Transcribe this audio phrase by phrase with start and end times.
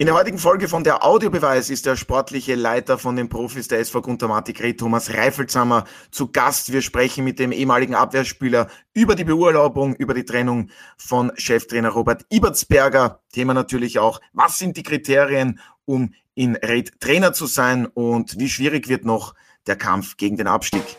[0.00, 3.80] In der heutigen Folge von der Audiobeweis ist der sportliche Leiter von den Profis der
[3.80, 6.72] SV Guntermatik Red, Thomas Reifelsamer, zu Gast.
[6.72, 12.24] Wir sprechen mit dem ehemaligen Abwehrspieler über die Beurlaubung, über die Trennung von Cheftrainer Robert
[12.30, 13.20] Ibertsberger.
[13.30, 18.48] Thema natürlich auch, was sind die Kriterien, um in Red Trainer zu sein und wie
[18.48, 19.34] schwierig wird noch
[19.66, 20.96] der Kampf gegen den Abstieg.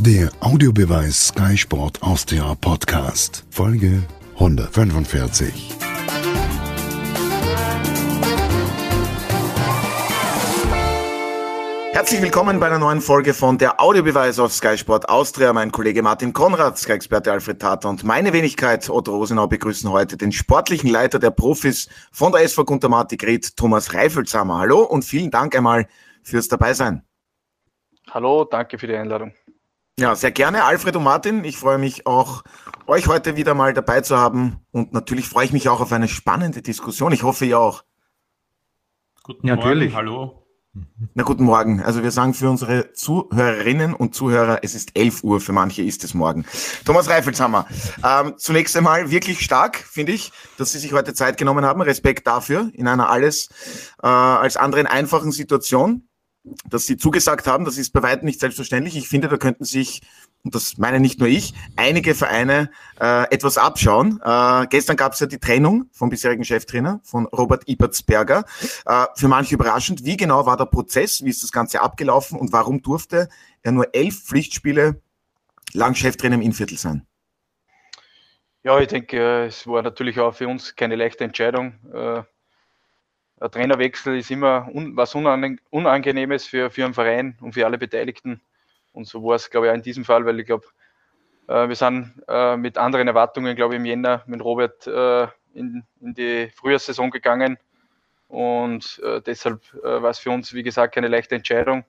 [0.00, 4.02] Der Audiobeweis Sky Sport Austria Podcast, Folge
[4.34, 5.89] 145.
[12.00, 15.52] Herzlich willkommen bei einer neuen Folge von der Audiobeweis auf Sky Sport Austria.
[15.52, 20.32] Mein Kollege Martin Konrad, Sky-Experte Alfred Tata und meine Wenigkeit Otto Rosenau begrüßen heute den
[20.32, 24.60] sportlichen Leiter der Profis von der SV Guntermatik Red, Thomas Reifelshammer.
[24.60, 25.88] Hallo und vielen Dank einmal
[26.22, 27.04] fürs Dabeisein.
[28.10, 29.34] Hallo, danke für die Einladung.
[29.98, 31.44] Ja, sehr gerne, Alfred und Martin.
[31.44, 32.44] Ich freue mich auch,
[32.86, 36.08] euch heute wieder mal dabei zu haben und natürlich freue ich mich auch auf eine
[36.08, 37.12] spannende Diskussion.
[37.12, 37.84] Ich hoffe, ihr auch.
[39.22, 39.94] Guten Morgen, natürlich.
[39.94, 40.39] hallo.
[41.14, 41.82] Na guten Morgen.
[41.82, 46.04] Also wir sagen für unsere Zuhörerinnen und Zuhörer, es ist 11 Uhr, für manche ist
[46.04, 46.44] es morgen.
[46.84, 47.66] Thomas Reifelshammer,
[48.04, 51.80] ähm, zunächst einmal wirklich stark, finde ich, dass Sie sich heute Zeit genommen haben.
[51.80, 53.48] Respekt dafür in einer alles
[54.02, 56.06] äh, als anderen einfachen Situation
[56.68, 57.64] dass Sie zugesagt haben.
[57.64, 58.96] Das ist bei weitem nicht selbstverständlich.
[58.96, 60.00] Ich finde, da könnten sich,
[60.42, 64.20] und das meine nicht nur ich, einige Vereine äh, etwas abschauen.
[64.24, 68.44] Äh, gestern gab es ja die Trennung vom bisherigen Cheftrainer, von Robert Ibertsberger.
[68.86, 70.04] Äh, für manche überraschend.
[70.04, 71.24] Wie genau war der Prozess?
[71.24, 72.38] Wie ist das Ganze abgelaufen?
[72.38, 73.28] Und warum durfte
[73.62, 75.00] er nur elf Pflichtspiele
[75.74, 77.06] lang Cheftrainer im Inviertel sein?
[78.62, 82.22] Ja, ich denke, es war natürlich auch für uns keine leichte Entscheidung äh,
[83.40, 88.42] ein Trainerwechsel ist immer was Unangenehmes für, für einen Verein und für alle Beteiligten.
[88.92, 90.66] Und so war es, glaube ich, auch in diesem Fall, weil ich glaube,
[91.48, 95.84] äh, wir sind äh, mit anderen Erwartungen, glaube ich, im Jänner mit Robert äh, in,
[96.00, 97.58] in die Frühjahrssaison gegangen.
[98.28, 101.84] Und deshalb war es für uns, wie gesagt, keine leichte Entscheidung.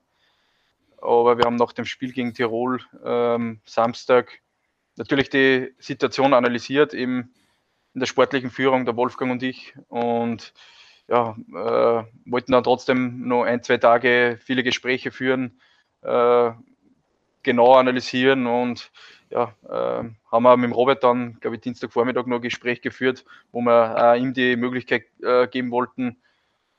[0.99, 4.39] Aber wir haben nach dem Spiel gegen Tirol ähm, Samstag
[4.95, 7.33] natürlich die Situation analysiert, eben
[7.93, 9.75] in der sportlichen Führung, der Wolfgang und ich.
[9.87, 10.53] Und
[11.07, 15.59] ja, äh, wollten dann trotzdem noch ein, zwei Tage viele Gespräche führen,
[16.01, 16.51] äh,
[17.43, 18.91] genau analysieren und
[19.29, 23.25] ja, äh, haben wir mit dem Robert dann, glaube ich, Dienstagvormittag noch ein Gespräch geführt,
[23.51, 26.21] wo wir ihm die Möglichkeit äh, geben wollten,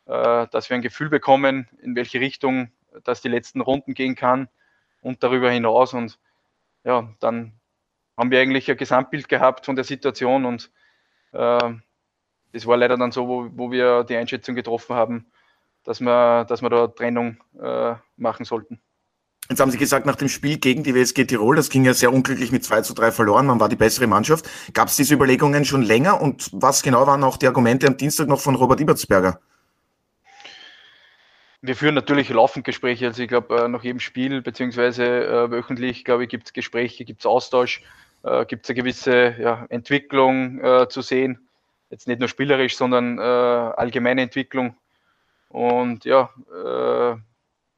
[0.06, 2.70] äh, dass wir ein Gefühl bekommen, in welche Richtung
[3.04, 4.48] das die letzten Runden gehen kann
[5.00, 5.94] und darüber hinaus.
[5.94, 6.18] Und
[6.84, 7.54] ja, dann
[8.16, 10.70] haben wir eigentlich ein Gesamtbild gehabt von der Situation und
[11.32, 11.74] äh,
[12.52, 15.26] das war leider dann so, wo, wo wir die Einschätzung getroffen haben,
[15.84, 18.80] dass wir, dass wir da Trennung äh, machen sollten.
[19.48, 22.12] Jetzt haben Sie gesagt, nach dem Spiel gegen die WSG Tirol, das ging ja sehr
[22.12, 24.48] unglücklich mit 2 zu 3 verloren, man war die bessere Mannschaft.
[24.72, 28.28] Gab es diese Überlegungen schon länger und was genau waren auch die Argumente am Dienstag
[28.28, 29.40] noch von Robert Ibertsberger?
[31.60, 36.04] Wir führen natürlich laufend Gespräche, also ich glaube, äh, nach jedem Spiel, beziehungsweise äh, wöchentlich,
[36.04, 37.82] glaube ich, gibt es Gespräche, gibt es Austausch,
[38.24, 41.46] äh, gibt es eine gewisse ja, Entwicklung äh, zu sehen
[41.92, 44.74] jetzt nicht nur spielerisch, sondern äh, allgemeine Entwicklung.
[45.50, 47.16] Und ja, äh,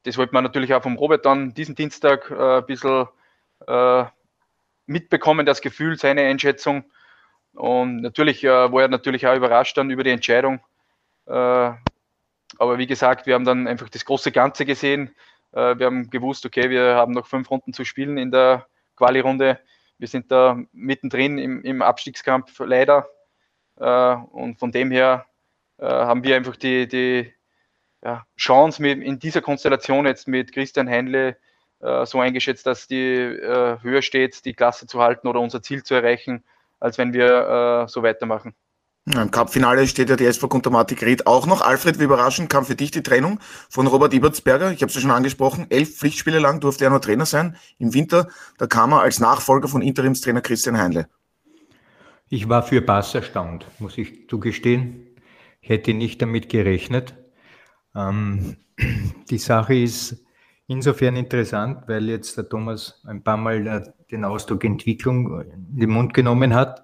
[0.04, 3.06] das wollte man natürlich auch vom Robert dann diesen Dienstag äh, ein bisschen
[3.66, 4.04] äh,
[4.86, 6.84] mitbekommen, das Gefühl, seine Einschätzung.
[7.52, 10.60] Und natürlich äh, war er natürlich auch überrascht dann über die Entscheidung.
[11.26, 11.32] Äh,
[12.58, 15.14] aber wie gesagt, wir haben dann einfach das große Ganze gesehen.
[15.50, 18.66] wir haben gewusst, okay, wir haben noch fünf Runden zu spielen in der
[18.96, 19.58] Quali-Runde.
[19.98, 23.08] Wir sind da mittendrin im, im Abstiegskampf leider.
[23.76, 25.26] Äh, und von dem her
[25.78, 27.32] äh, haben wir einfach die, die
[28.04, 31.36] ja, Chance mit, in dieser Konstellation jetzt mit Christian Heinle
[31.80, 35.94] äh, so eingeschätzt, dass die höher steht, die Klasse zu halten oder unser Ziel zu
[35.94, 36.44] erreichen,
[36.80, 38.54] als wenn wir so weitermachen.
[39.06, 41.60] Im Cup-Finale steht ja die SV Kuntermatik Ried auch noch.
[41.60, 43.38] Alfred, wie überraschend kam für dich die Trennung
[43.68, 44.72] von Robert Ibertsberger?
[44.72, 45.66] Ich habe es ja schon angesprochen.
[45.68, 47.56] Elf Pflichtspiele lang durfte er nur Trainer sein.
[47.78, 51.06] Im Winter, da kam er als Nachfolger von Interimstrainer Christian Heinle.
[52.30, 55.06] Ich war für Bass erstaunt, muss ich zugestehen.
[55.60, 57.14] Ich hätte nicht damit gerechnet.
[57.94, 58.56] Ähm,
[59.30, 60.24] die Sache ist
[60.66, 65.90] insofern interessant, weil jetzt der Thomas ein paar Mal äh, den Ausdruck Entwicklung in den
[65.90, 66.82] Mund genommen hat.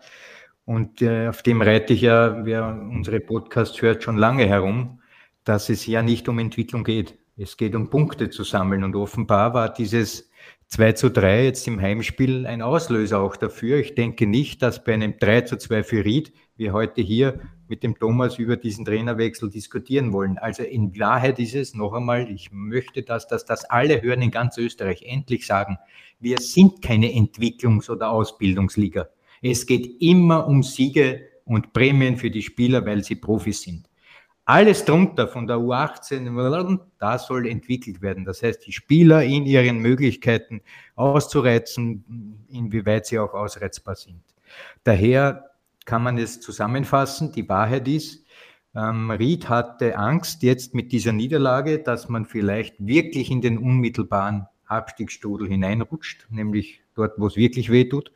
[0.64, 5.00] Und äh, auf dem reite ich ja, wer unsere Podcasts hört, schon lange herum,
[5.44, 7.18] dass es ja nicht um Entwicklung geht.
[7.36, 8.84] Es geht um Punkte zu sammeln.
[8.84, 10.29] Und offenbar war dieses
[10.70, 13.78] 2 zu 3 jetzt im Heimspiel ein Auslöser auch dafür.
[13.78, 17.82] Ich denke nicht, dass bei einem 3 zu 2 für Ried wir heute hier mit
[17.82, 20.38] dem Thomas über diesen Trainerwechsel diskutieren wollen.
[20.38, 24.30] Also in Wahrheit ist es noch einmal, ich möchte, dass, dass das alle hören in
[24.30, 25.76] ganz Österreich endlich sagen,
[26.20, 29.08] wir sind keine Entwicklungs- oder Ausbildungsliga.
[29.42, 33.89] Es geht immer um Siege und Prämien für die Spieler, weil sie Profis sind.
[34.50, 38.24] Alles drunter von der U18, da soll entwickelt werden.
[38.24, 40.60] Das heißt, die Spieler in ihren Möglichkeiten
[40.96, 44.24] auszureizen, inwieweit sie auch ausreizbar sind.
[44.82, 45.50] Daher
[45.84, 47.30] kann man es zusammenfassen.
[47.30, 48.24] Die Wahrheit ist,
[48.74, 54.48] ähm, Ried hatte Angst jetzt mit dieser Niederlage, dass man vielleicht wirklich in den unmittelbaren
[54.66, 58.10] Abstiegsstudel hineinrutscht, nämlich dort, wo es wirklich weh tut,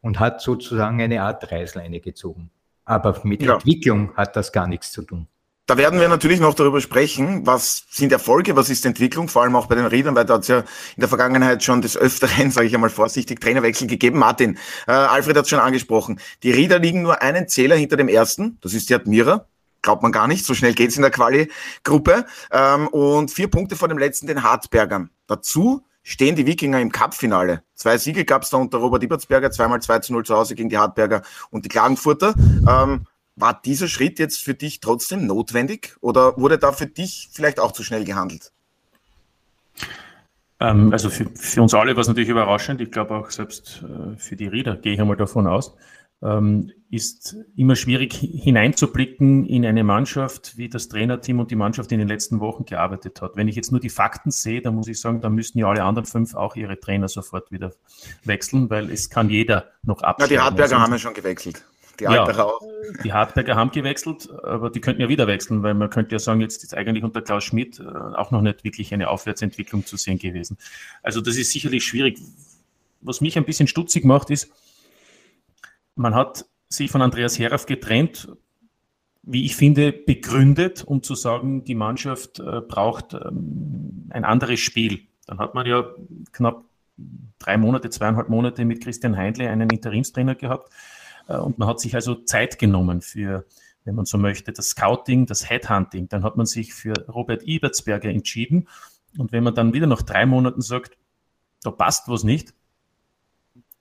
[0.00, 2.50] und hat sozusagen eine Art Reißleine gezogen.
[2.86, 3.52] Aber mit ja.
[3.52, 5.28] Entwicklung hat das gar nichts zu tun.
[5.66, 9.56] Da werden wir natürlich noch darüber sprechen, was sind Erfolge, was ist Entwicklung, vor allem
[9.56, 12.50] auch bei den Riedern, weil da hat es ja in der Vergangenheit schon des Öfteren,
[12.50, 14.18] sage ich einmal vorsichtig, Trainerwechsel gegeben.
[14.18, 16.20] Martin, äh, Alfred hat es schon angesprochen.
[16.42, 19.46] Die Rieder liegen nur einen Zähler hinter dem ersten, das ist die Admira.
[19.80, 22.26] Glaubt man gar nicht, so schnell geht's in der Quali-Gruppe.
[22.50, 25.08] Ähm, und vier Punkte vor dem letzten, den Hartbergern.
[25.26, 27.62] Dazu stehen die Wikinger im Cup-Finale.
[27.74, 30.76] Zwei Siege gab's da unter Robert Ibertsberger, zweimal 2 zu 0 zu Hause gegen die
[30.76, 32.34] Hartberger und die Klagenfurter.
[32.68, 37.60] Ähm, war dieser Schritt jetzt für dich trotzdem notwendig oder wurde da für dich vielleicht
[37.60, 38.52] auch zu schnell gehandelt?
[40.60, 42.80] Ähm, also für, für, uns alle war es natürlich überraschend.
[42.80, 45.76] Ich glaube auch selbst äh, für die Rieder gehe ich einmal davon aus.
[46.22, 51.98] Ähm, ist immer schwierig hineinzublicken in eine Mannschaft, wie das Trainerteam und die Mannschaft in
[51.98, 53.32] den letzten Wochen gearbeitet hat.
[53.34, 55.82] Wenn ich jetzt nur die Fakten sehe, dann muss ich sagen, dann müssten ja alle
[55.82, 57.72] anderen fünf auch ihre Trainer sofort wieder
[58.22, 60.34] wechseln, weil es kann jeder noch absteigen.
[60.34, 61.64] Ja, die Hartberger haben ja schon gewechselt.
[62.00, 62.60] Die ja, auch.
[63.02, 66.40] Die Hartberger haben gewechselt, aber die könnten ja wieder wechseln, weil man könnte ja sagen,
[66.40, 70.18] jetzt ist eigentlich unter Klaus Schmidt äh, auch noch nicht wirklich eine Aufwärtsentwicklung zu sehen
[70.18, 70.58] gewesen.
[71.02, 72.18] Also das ist sicherlich schwierig.
[73.00, 74.50] Was mich ein bisschen stutzig macht, ist,
[75.94, 78.28] man hat sich von Andreas Herauf getrennt,
[79.22, 85.00] wie ich finde, begründet, um zu sagen, die Mannschaft äh, braucht ähm, ein anderes Spiel.
[85.26, 85.86] Dann hat man ja
[86.32, 86.64] knapp
[87.38, 90.70] drei Monate, zweieinhalb Monate mit Christian Heindle einen Interimstrainer gehabt
[91.26, 93.46] und man hat sich also Zeit genommen für,
[93.84, 96.08] wenn man so möchte, das Scouting, das Headhunting.
[96.08, 98.68] Dann hat man sich für Robert Ibertsberger entschieden.
[99.18, 100.96] Und wenn man dann wieder nach drei Monaten sagt,
[101.62, 102.54] da passt was nicht,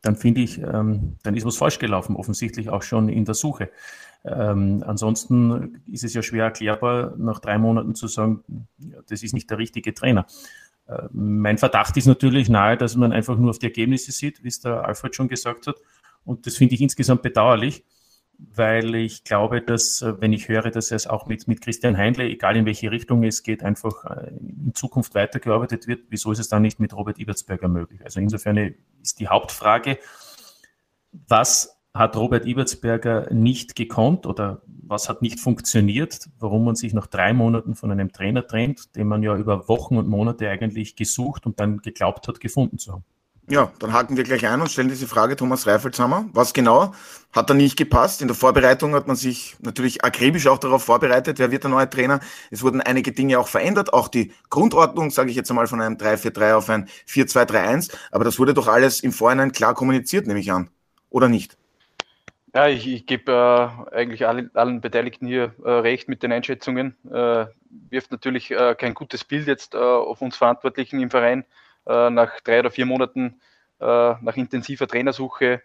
[0.01, 3.71] dann finde ich, ähm, dann ist was falsch gelaufen, offensichtlich auch schon in der Suche.
[4.25, 8.43] Ähm, ansonsten ist es ja schwer erklärbar, nach drei Monaten zu sagen,
[8.77, 10.25] ja, das ist nicht der richtige Trainer.
[10.87, 14.49] Äh, mein Verdacht ist natürlich nahe, dass man einfach nur auf die Ergebnisse sieht, wie
[14.49, 15.75] es der Alfred schon gesagt hat.
[16.25, 17.83] Und das finde ich insgesamt bedauerlich,
[18.37, 22.25] weil ich glaube, dass, äh, wenn ich höre, dass es auch mit, mit Christian Heindle,
[22.25, 26.49] egal in welche Richtung es geht, einfach äh, in Zukunft weitergearbeitet wird, wieso ist es
[26.49, 28.01] dann nicht mit Robert Ibertsberger möglich?
[28.03, 29.99] Also insofern ist die Hauptfrage,
[31.11, 37.05] was hat Robert Ibertsberger nicht gekonnt oder was hat nicht funktioniert, warum man sich nach
[37.05, 41.45] drei Monaten von einem Trainer trennt, den man ja über Wochen und Monate eigentlich gesucht
[41.45, 43.05] und dann geglaubt hat, gefunden zu haben.
[43.49, 46.29] Ja, dann haken wir gleich ein und stellen diese Frage Thomas Reifelshammer.
[46.31, 46.93] Was genau
[47.33, 48.21] hat da nicht gepasst?
[48.21, 51.89] In der Vorbereitung hat man sich natürlich akribisch auch darauf vorbereitet, wer wird der neue
[51.89, 52.21] Trainer.
[52.51, 55.97] Es wurden einige Dinge auch verändert, auch die Grundordnung, sage ich jetzt einmal, von einem
[55.97, 57.93] 3-4-3 auf ein 4-2-3-1.
[58.11, 60.69] Aber das wurde doch alles im Vorhinein klar kommuniziert, nehme ich an.
[61.09, 61.57] Oder nicht?
[62.55, 66.95] Ja, ich, ich gebe äh, eigentlich allen, allen, Beteiligten hier äh, recht mit den Einschätzungen.
[67.11, 67.47] Äh,
[67.89, 71.43] wirft natürlich äh, kein gutes Bild jetzt äh, auf uns Verantwortlichen im Verein
[71.85, 73.41] nach drei oder vier Monaten
[73.79, 73.85] äh,
[74.21, 75.61] nach intensiver Trainersuche,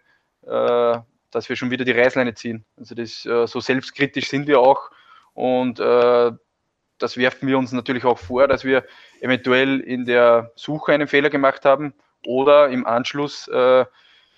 [0.47, 0.99] äh,
[1.31, 2.65] dass wir schon wieder die Reißleine ziehen.
[2.76, 4.91] Also das, so selbstkritisch sind wir auch
[5.35, 8.85] und das werfen wir uns natürlich auch vor, dass wir
[9.21, 11.95] eventuell in der Suche einen Fehler gemacht haben
[12.26, 13.85] oder im Anschluss äh,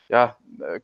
[0.09, 0.37] ja,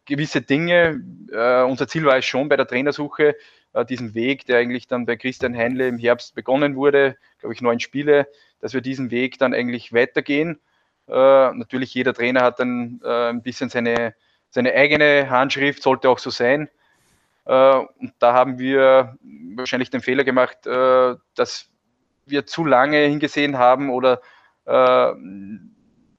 [0.05, 1.03] gewisse Dinge.
[1.31, 3.37] Äh, unser Ziel war es schon bei der Trainersuche,
[3.73, 7.61] äh, diesen Weg, der eigentlich dann bei Christian Heinle im Herbst begonnen wurde, glaube ich,
[7.61, 8.29] neun Spiele,
[8.61, 10.76] dass wir diesen Weg dann eigentlich weitergehen äh,
[11.09, 14.15] natürlich, jeder Trainer hat dann äh, ein bisschen seine,
[14.51, 16.69] seine eigene Handschrift, sollte auch so sein.
[17.47, 19.17] Äh, und da haben wir
[19.55, 21.71] wahrscheinlich den Fehler gemacht, äh, dass
[22.27, 24.21] wir zu lange hingesehen haben oder
[24.65, 25.13] äh,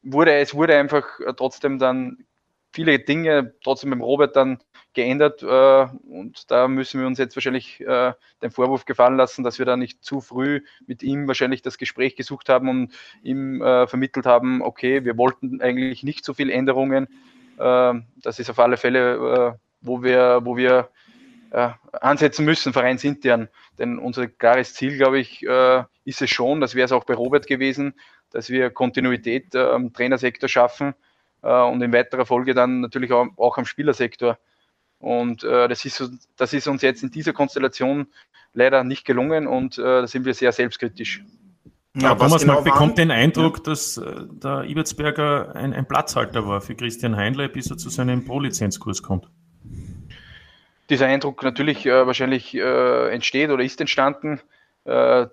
[0.03, 2.25] wurde, es wurde einfach trotzdem dann
[2.71, 4.59] viele Dinge trotzdem beim Robert dann
[4.93, 9.59] geändert äh, und da müssen wir uns jetzt wahrscheinlich äh, den Vorwurf gefallen lassen, dass
[9.59, 13.87] wir da nicht zu früh mit ihm wahrscheinlich das Gespräch gesucht haben und ihm äh,
[13.87, 17.07] vermittelt haben, okay, wir wollten eigentlich nicht so viele Änderungen.
[17.57, 20.89] Äh, das ist auf alle Fälle, äh, wo wir, wo wir
[21.51, 23.49] äh, ansetzen müssen, vereinsintern.
[23.77, 27.45] Denn unser klares Ziel, glaube ich, ist es schon, das wäre es auch bei Robert
[27.45, 27.93] gewesen,
[28.31, 30.95] dass wir Kontinuität am Trainersektor schaffen
[31.51, 34.37] und in weiterer Folge dann natürlich auch, auch am Spielersektor.
[34.99, 38.07] Und äh, das, ist, das ist uns jetzt in dieser Konstellation
[38.53, 41.23] leider nicht gelungen und äh, da sind wir sehr selbstkritisch.
[41.95, 43.63] Ja, Thomas, genau man bekommt den Eindruck, ja.
[43.63, 48.23] dass äh, der Ibertsberger ein, ein, Platzhalter war für Christian Heinle, bis er zu seinem
[48.25, 49.27] Pro-Lizenzkurs kommt.
[50.89, 54.41] dieser Eindruck natürlich äh, wahrscheinlich äh, entsteht oder ist entstanden
[54.85, 55.27] äh,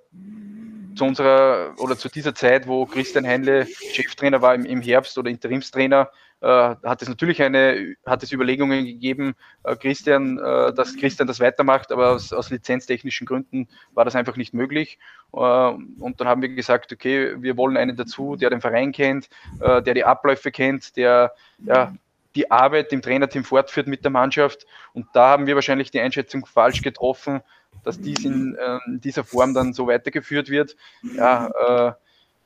[0.94, 5.30] zu unserer oder zu dieser Zeit, wo Christian Heinle Cheftrainer war im, im Herbst oder
[5.30, 6.10] Interimstrainer,
[6.40, 11.40] äh, hat es natürlich eine, hat es Überlegungen gegeben, äh, Christian, äh, dass Christian das
[11.40, 14.98] weitermacht, aber aus, aus, lizenztechnischen Gründen war das einfach nicht möglich.
[15.32, 19.28] Äh, und dann haben wir gesagt, okay, wir wollen einen dazu, der den Verein kennt,
[19.60, 21.32] äh, der die Abläufe kennt, der
[21.64, 21.94] ja,
[22.34, 24.66] die Arbeit im Trainerteam fortführt mit der Mannschaft.
[24.92, 27.40] Und da haben wir wahrscheinlich die Einschätzung falsch getroffen,
[27.82, 30.76] dass dies in, äh, dieser Form dann so weitergeführt wird.
[31.16, 31.92] Ja, äh,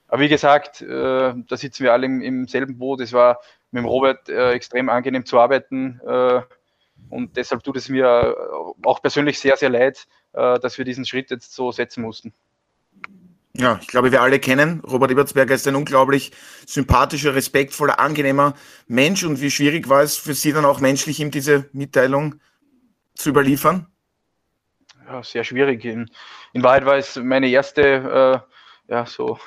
[0.08, 3.00] aber wie gesagt, äh, da sitzen wir alle im, im, selben Boot.
[3.00, 6.00] Es war mit dem Robert äh, extrem angenehm zu arbeiten.
[6.06, 6.40] Äh,
[7.10, 8.34] und deshalb tut es mir
[8.84, 12.32] auch persönlich sehr, sehr leid, äh, dass wir diesen Schritt jetzt so setzen mussten.
[13.54, 14.80] Ja, ich glaube, wir alle kennen.
[14.80, 16.32] Robert Ebertsberger ist ein unglaublich
[16.64, 18.54] sympathischer, respektvoller, angenehmer
[18.86, 19.24] Mensch.
[19.24, 22.36] Und wie schwierig war es für Sie dann auch menschlich, ihm diese Mitteilung
[23.14, 23.88] zu überliefern?
[25.08, 25.86] Ja, sehr schwierig.
[25.86, 26.10] In,
[26.52, 28.44] in Wahrheit war es meine erste,
[28.88, 29.38] äh, ja, so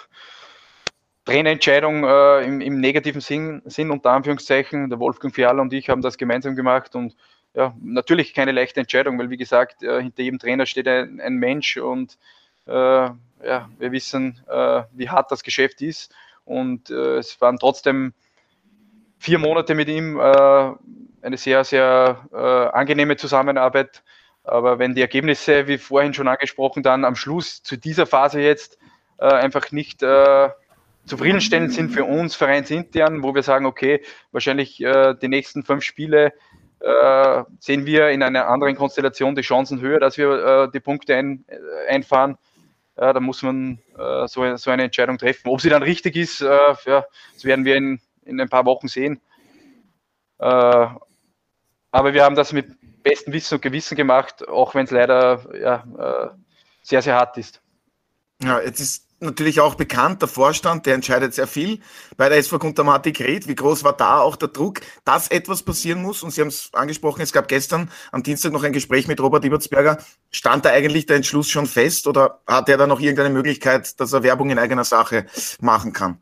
[1.25, 4.89] Trainerentscheidung äh, im, im, negativen Sinn, Sinn, unter Anführungszeichen.
[4.89, 7.15] Der Wolfgang Fiala und ich haben das gemeinsam gemacht und
[7.53, 11.35] ja, natürlich keine leichte Entscheidung, weil wie gesagt, äh, hinter jedem Trainer steht ein, ein
[11.35, 12.17] Mensch und
[12.65, 16.11] äh, ja, wir wissen, äh, wie hart das Geschäft ist.
[16.43, 18.13] Und äh, es waren trotzdem
[19.19, 24.01] vier Monate mit ihm eine sehr, sehr angenehme Zusammenarbeit.
[24.43, 28.79] Aber wenn die Ergebnisse, wie vorhin schon angesprochen, dann am Schluss zu dieser Phase jetzt
[29.19, 30.49] äh, einfach nicht äh,
[31.05, 36.31] zufriedenstellend sind für uns vereinsintern, wo wir sagen, okay, wahrscheinlich die nächsten fünf Spiele
[37.59, 41.43] sehen wir in einer anderen Konstellation die Chancen höher, dass wir die Punkte ein,
[41.89, 42.37] einfahren
[42.97, 45.49] ja, da muss man äh, so, so, eine Entscheidung treffen.
[45.49, 46.47] Ob sie dann richtig ist, äh,
[46.85, 49.21] ja, das werden wir in, in ein paar Wochen sehen.
[50.39, 50.87] Äh,
[51.93, 52.67] aber wir haben das mit
[53.03, 56.37] bestem Wissen und Gewissen gemacht, auch wenn es leider ja, äh,
[56.83, 57.61] sehr, sehr hart ist.
[58.43, 61.79] Ja, jetzt ist natürlich auch bekannt, der Vorstand, der entscheidet sehr viel
[62.17, 63.47] bei der SV Kuntermatik Red.
[63.47, 66.23] Wie groß war da auch der Druck, dass etwas passieren muss?
[66.23, 69.45] Und Sie haben es angesprochen, es gab gestern am Dienstag noch ein Gespräch mit Robert
[69.45, 69.99] Ibertsberger.
[70.31, 74.11] Stand da eigentlich der Entschluss schon fest oder hat er da noch irgendeine Möglichkeit, dass
[74.11, 75.27] er Werbung in eigener Sache
[75.59, 76.21] machen kann?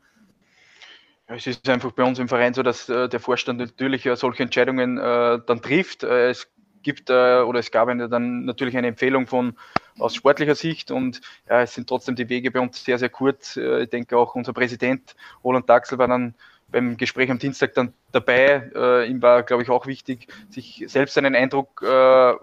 [1.26, 4.42] Es ist einfach bei uns im Verein so, dass äh, der Vorstand natürlich äh, solche
[4.42, 6.02] Entscheidungen äh, dann trifft.
[6.02, 6.48] Äh, es
[6.82, 9.54] gibt äh, oder es gab eine, dann natürlich eine Empfehlung von
[9.98, 13.56] aus sportlicher Sicht und ja, es sind trotzdem die Wege bei uns sehr, sehr kurz.
[13.56, 16.34] Äh, ich denke auch unser Präsident Roland Daxel war dann
[16.70, 18.70] beim Gespräch am Dienstag dann dabei.
[18.74, 22.34] Äh, ihm war, glaube ich, auch wichtig, sich selbst einen Eindruck äh,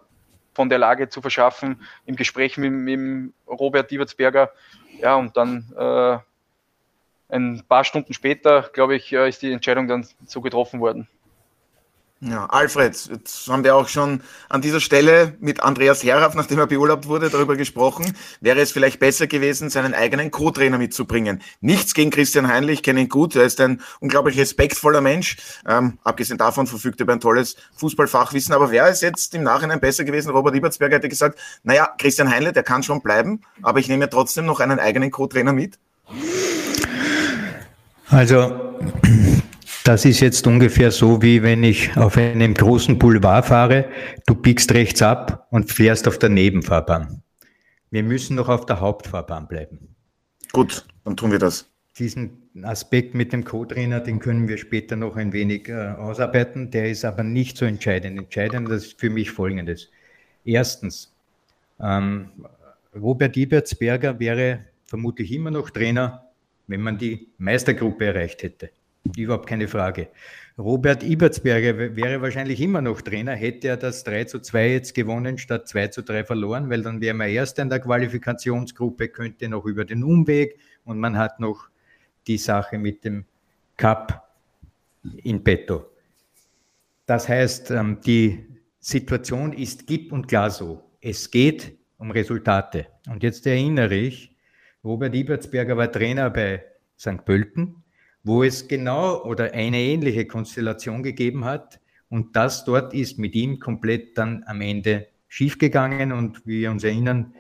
[0.54, 4.52] von der Lage zu verschaffen im Gespräch mit, mit Robert Diebertsberger.
[5.00, 6.18] Ja, und dann äh,
[7.30, 11.08] ein paar Stunden später, glaube ich, äh, ist die Entscheidung dann so getroffen worden.
[12.20, 16.66] Ja, Alfred, jetzt haben wir auch schon an dieser Stelle mit Andreas Herraff, nachdem er
[16.66, 18.12] beurlaubt wurde, darüber gesprochen.
[18.42, 21.44] Wäre es vielleicht besser gewesen, seinen eigenen Co-Trainer mitzubringen?
[21.62, 23.36] Nichts gegen Christian Heinrich, ich kenne ihn gut.
[23.36, 25.38] Er ist ein unglaublich respektvoller Mensch.
[25.68, 28.52] Ähm, abgesehen davon verfügt er über ein tolles Fußballfachwissen.
[28.52, 30.32] Aber wäre es jetzt im Nachhinein besser gewesen?
[30.32, 34.08] Robert Ibertsberger hätte gesagt, naja, Christian Heinle, der kann schon bleiben, aber ich nehme ja
[34.08, 35.78] trotzdem noch einen eigenen Co-Trainer mit.
[38.10, 38.74] Also,
[39.88, 43.90] das ist jetzt ungefähr so, wie wenn ich auf einem großen Boulevard fahre,
[44.26, 47.24] du biegst rechts ab und fährst auf der Nebenfahrbahn.
[47.90, 49.96] Wir müssen noch auf der Hauptfahrbahn bleiben.
[50.52, 51.72] Gut, dann tun wir das.
[51.98, 56.70] Diesen Aspekt mit dem Co-Trainer, den können wir später noch ein wenig äh, ausarbeiten.
[56.70, 58.20] Der ist aber nicht so entscheidend.
[58.20, 59.90] Entscheidend ist für mich Folgendes.
[60.44, 61.14] Erstens,
[61.80, 62.30] ähm,
[62.94, 66.26] Robert Ibertsberger wäre vermutlich immer noch Trainer,
[66.68, 68.70] wenn man die Meistergruppe erreicht hätte.
[69.16, 70.10] Überhaupt keine Frage.
[70.58, 75.38] Robert Ibertsberger wäre wahrscheinlich immer noch Trainer, hätte er das 3 zu 2 jetzt gewonnen
[75.38, 79.66] statt 2 zu 3 verloren, weil dann wäre man Erster in der Qualifikationsgruppe, könnte noch
[79.66, 81.68] über den Umweg und man hat noch
[82.26, 83.26] die Sache mit dem
[83.78, 84.28] Cup
[85.24, 85.86] in petto.
[87.06, 88.46] Das heißt, ähm, die
[88.80, 90.84] Situation ist gib und klar so.
[91.02, 92.88] Es geht um Resultate.
[93.08, 94.36] Und jetzt erinnere ich,
[94.84, 96.64] Robert Ibertsberger war Trainer bei
[96.98, 97.24] St.
[97.26, 97.84] Pölten,
[98.28, 101.80] wo es genau oder eine ähnliche Konstellation gegeben hat.
[102.10, 106.84] Und das dort ist mit ihm komplett dann am Ende schiefgegangen und wie wir uns
[106.84, 107.34] erinnern,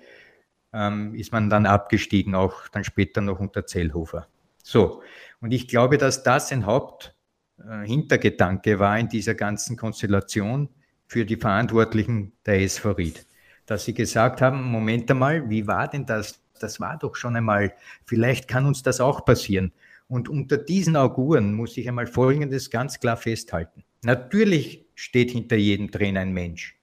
[0.73, 4.27] ähm, ist man dann abgestiegen, auch dann später noch unter Zellhofer.
[4.63, 5.01] So,
[5.39, 10.69] und ich glaube, dass das ein Haupthintergedanke äh, war in dieser ganzen Konstellation
[11.05, 13.25] für die Verantwortlichen der SV Ried,
[13.65, 16.41] dass sie gesagt haben, Moment einmal, wie war denn das?
[16.59, 17.73] Das war doch schon einmal,
[18.05, 19.71] vielleicht kann uns das auch passieren.
[20.07, 23.83] Und unter diesen Auguren muss ich einmal Folgendes ganz klar festhalten.
[24.03, 26.77] Natürlich steht hinter jedem Trainer ein Mensch.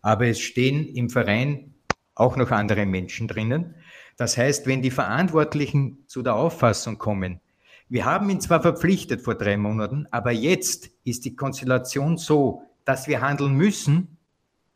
[0.00, 1.74] Aber es stehen im Verein
[2.14, 3.74] auch noch andere Menschen drinnen.
[4.16, 7.40] Das heißt, wenn die Verantwortlichen zu der Auffassung kommen,
[7.88, 13.06] wir haben ihn zwar verpflichtet vor drei Monaten, aber jetzt ist die Konstellation so, dass
[13.06, 14.16] wir handeln müssen,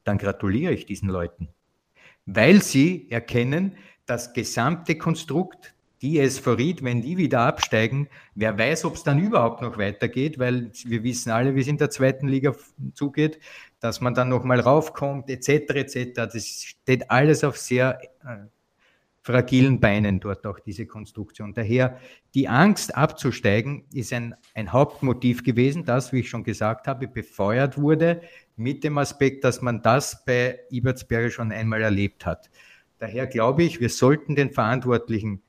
[0.05, 1.49] dann gratuliere ich diesen Leuten,
[2.27, 5.75] weil sie erkennen, das gesamte Konstrukt,
[6.07, 10.71] die Esphorit, wenn die wieder absteigen, wer weiß, ob es dann überhaupt noch weitergeht, weil
[10.85, 12.55] wir wissen alle, wie es in der zweiten Liga
[12.95, 13.41] zugeht,
[13.81, 16.13] dass man dann nochmal raufkommt, etc., etc.
[16.15, 18.47] Das steht alles auf sehr äh,
[19.23, 21.55] fragilen Beinen dort auch diese Konstruktion.
[21.55, 21.99] Daher
[22.37, 27.79] die Angst abzusteigen ist ein, ein Hauptmotiv gewesen, das, wie ich schon gesagt habe, befeuert
[27.79, 28.21] wurde
[28.55, 32.49] mit dem Aspekt, dass man das bei Ibertsberger schon einmal erlebt hat.
[32.99, 35.43] Daher glaube ich, wir sollten den Verantwortlichen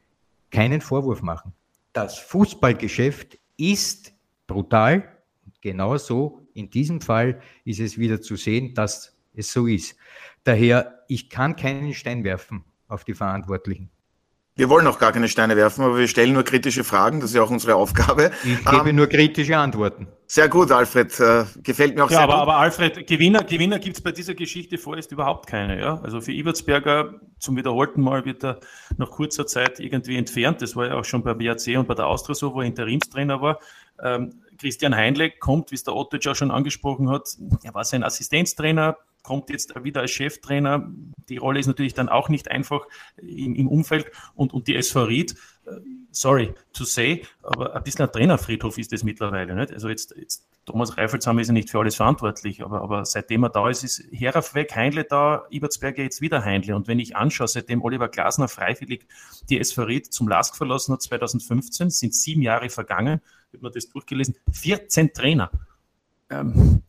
[0.52, 1.54] keinen Vorwurf machen.
[1.94, 4.14] Das Fußballgeschäft ist
[4.46, 5.18] brutal
[5.62, 9.96] genauso in diesem Fall ist es wieder zu sehen, dass es so ist.
[10.44, 13.92] Daher, ich kann keinen Stein werfen auf die Verantwortlichen.
[14.58, 17.20] Wir wollen auch gar keine Steine werfen, aber wir stellen nur kritische Fragen.
[17.20, 18.32] Das ist ja auch unsere Aufgabe.
[18.44, 20.08] Ich gebe ähm, nur kritische Antworten.
[20.26, 21.20] Sehr gut, Alfred.
[21.20, 22.42] Äh, gefällt mir auch ja, sehr aber, gut.
[22.42, 25.80] Aber Alfred, Gewinner, Gewinner gibt es bei dieser Geschichte vorerst überhaupt keine.
[25.80, 26.02] Ja?
[26.02, 28.60] Also für Ibertsberger zum wiederholten Mal wird er
[28.98, 30.60] nach kurzer Zeit irgendwie entfernt.
[30.64, 33.40] Das war ja auch schon bei WAC und bei der Austria so, wo er Interimstrainer
[33.40, 33.60] war.
[34.04, 37.30] Ähm, Christian Heinle kommt, wie es der Otto auch schon angesprochen hat,
[37.64, 38.98] er war sein Assistenztrainer,
[39.28, 40.90] kommt jetzt wieder als Cheftrainer.
[41.28, 44.10] Die Rolle ist natürlich dann auch nicht einfach im, im Umfeld.
[44.36, 45.72] Und, und die SV Ried, äh,
[46.12, 49.54] sorry to say, aber ein bisschen ein Trainerfriedhof ist das mittlerweile.
[49.54, 49.74] Nicht?
[49.74, 53.50] Also jetzt, jetzt Thomas Reifelshammer ist ja nicht für alles verantwortlich, aber, aber seitdem er
[53.50, 56.74] da ist, ist Herauf weg, Heinle da, Ibertsberger jetzt wieder Heinle.
[56.74, 59.08] Und wenn ich anschaue, seitdem Oliver Glasner freiwillig
[59.50, 63.20] die SV Ried zum LASK verlassen hat, 2015, sind sieben Jahre vergangen,
[63.52, 65.52] wird man das durchgelesen, 14 Trainer.
[66.30, 66.84] Ähm,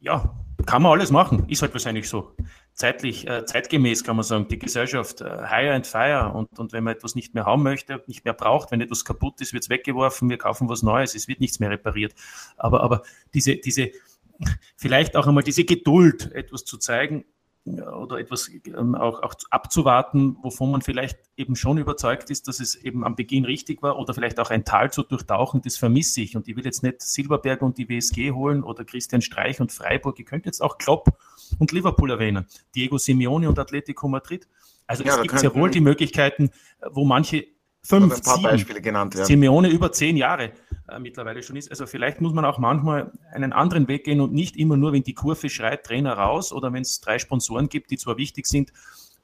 [0.00, 0.34] ja,
[0.66, 2.34] kann man alles machen, ist halt wahrscheinlich so.
[2.74, 6.32] Zeitlich, äh, zeitgemäß kann man sagen, die Gesellschaft, äh, hire and fire.
[6.32, 9.40] Und, und wenn man etwas nicht mehr haben möchte, nicht mehr braucht, wenn etwas kaputt
[9.40, 12.14] ist, wird es weggeworfen, wir kaufen was Neues, es wird nichts mehr repariert.
[12.56, 13.02] Aber, aber
[13.34, 13.90] diese, diese,
[14.76, 17.24] vielleicht auch einmal diese Geduld, etwas zu zeigen,
[17.66, 22.74] oder etwas ähm, auch, auch abzuwarten, wovon man vielleicht eben schon überzeugt ist, dass es
[22.74, 26.36] eben am Beginn richtig war oder vielleicht auch ein Tal zu durchtauchen, das vermisse ich.
[26.36, 30.18] Und ich will jetzt nicht Silberberg und die WSG holen oder Christian Streich und Freiburg.
[30.18, 31.18] Ich könnte jetzt auch Klopp
[31.58, 34.48] und Liverpool erwähnen, Diego Simeone und Atletico Madrid.
[34.86, 36.50] Also ja, es gibt sehr wohl die Möglichkeiten,
[36.90, 37.46] wo manche
[37.82, 39.26] fünf, sieben, Beispiele genannt werden.
[39.26, 40.52] Simeone über zehn Jahre
[40.90, 41.70] äh, mittlerweile schon ist.
[41.70, 45.02] Also vielleicht muss man auch manchmal einen anderen Weg gehen und nicht immer nur, wenn
[45.02, 48.72] die Kurve schreit, Trainer raus oder wenn es drei Sponsoren gibt, die zwar wichtig sind,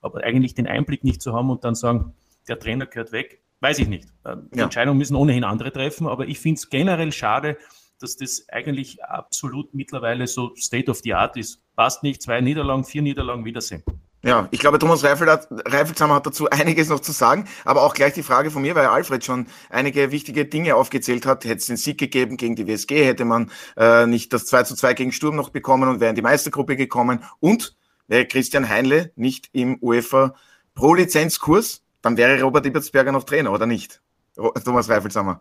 [0.00, 2.14] aber eigentlich den Einblick nicht zu haben und dann sagen,
[2.48, 3.40] der Trainer gehört weg.
[3.60, 4.08] Weiß ich nicht.
[4.24, 4.64] Äh, die ja.
[4.64, 7.56] Entscheidungen müssen ohnehin andere treffen, aber ich finde es generell schade,
[7.98, 11.62] dass das eigentlich absolut mittlerweile so State of the Art ist.
[11.74, 13.82] Passt nicht, zwei Niederlagen, vier Niederlagen, Wiedersehen.
[14.26, 17.94] Ja, ich glaube, Thomas Reifel hat, Reifelshammer hat dazu einiges noch zu sagen, aber auch
[17.94, 21.44] gleich die Frage von mir, weil Alfred schon einige wichtige Dinge aufgezählt hat.
[21.44, 24.74] Hätte es den Sieg gegeben gegen die WSG, hätte man äh, nicht das 2 zu
[24.74, 27.76] 2 gegen Sturm noch bekommen und wäre in die Meistergruppe gekommen und
[28.08, 30.34] wäre Christian Heinle nicht im UEFA
[30.74, 34.02] Pro-Lizenzkurs, dann wäre Robert Ibertsberger noch Trainer, oder nicht?
[34.34, 35.40] Thomas Reifelshammer.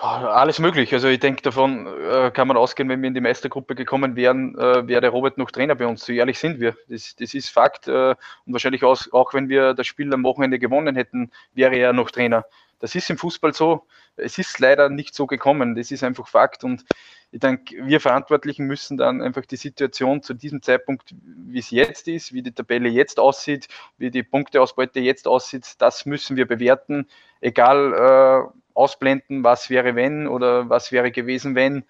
[0.00, 0.92] Alles möglich.
[0.92, 4.56] Also ich denke, davon äh, kann man ausgehen, wenn wir in die Meistergruppe gekommen wären,
[4.56, 6.06] äh, wäre der Robert noch Trainer bei uns.
[6.06, 6.76] So ehrlich sind wir.
[6.88, 7.88] Das, das ist Fakt.
[7.88, 8.14] Äh,
[8.46, 12.12] und wahrscheinlich auch, auch wenn wir das Spiel am Wochenende gewonnen hätten, wäre er noch
[12.12, 12.44] Trainer.
[12.78, 13.86] Das ist im Fußball so.
[14.14, 15.74] Es ist leider nicht so gekommen.
[15.74, 16.62] Das ist einfach Fakt.
[16.62, 16.84] Und
[17.32, 22.06] ich denke, wir Verantwortlichen müssen dann einfach die Situation zu diesem Zeitpunkt, wie es jetzt
[22.06, 23.66] ist, wie die Tabelle jetzt aussieht,
[23.98, 27.08] wie die Punkteausbeute jetzt aussieht, das müssen wir bewerten,
[27.40, 31.84] egal äh, ausblenden, was wäre wenn oder was wäre gewesen wenn.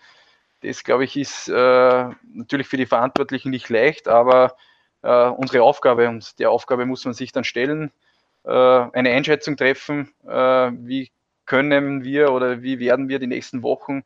[0.62, 1.52] Das, glaube ich, ist äh,
[2.32, 4.56] natürlich für die Verantwortlichen nicht leicht, aber
[5.02, 7.92] äh, unsere Aufgabe und der Aufgabe muss man sich dann stellen,
[8.44, 11.10] äh, eine Einschätzung treffen, äh, wie
[11.46, 14.02] können wir oder wie werden wir die nächsten Wochen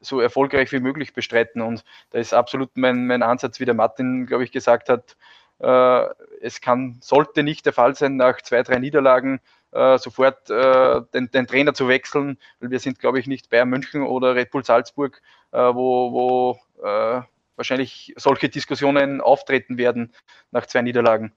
[0.00, 1.62] so erfolgreich wie möglich bestreiten.
[1.62, 5.16] Und da ist absolut mein, mein Ansatz, wie der Martin, glaube ich, gesagt hat,
[5.60, 6.06] äh,
[6.40, 9.40] es kann, sollte nicht der Fall sein, nach zwei, drei Niederlagen
[9.74, 13.68] äh, sofort äh, den, den, Trainer zu wechseln, weil wir sind, glaube ich, nicht Bayern
[13.68, 17.22] München oder Red Bull Salzburg, äh, wo, wo äh,
[17.56, 20.14] wahrscheinlich solche Diskussionen auftreten werden
[20.52, 21.32] nach zwei Niederlagen.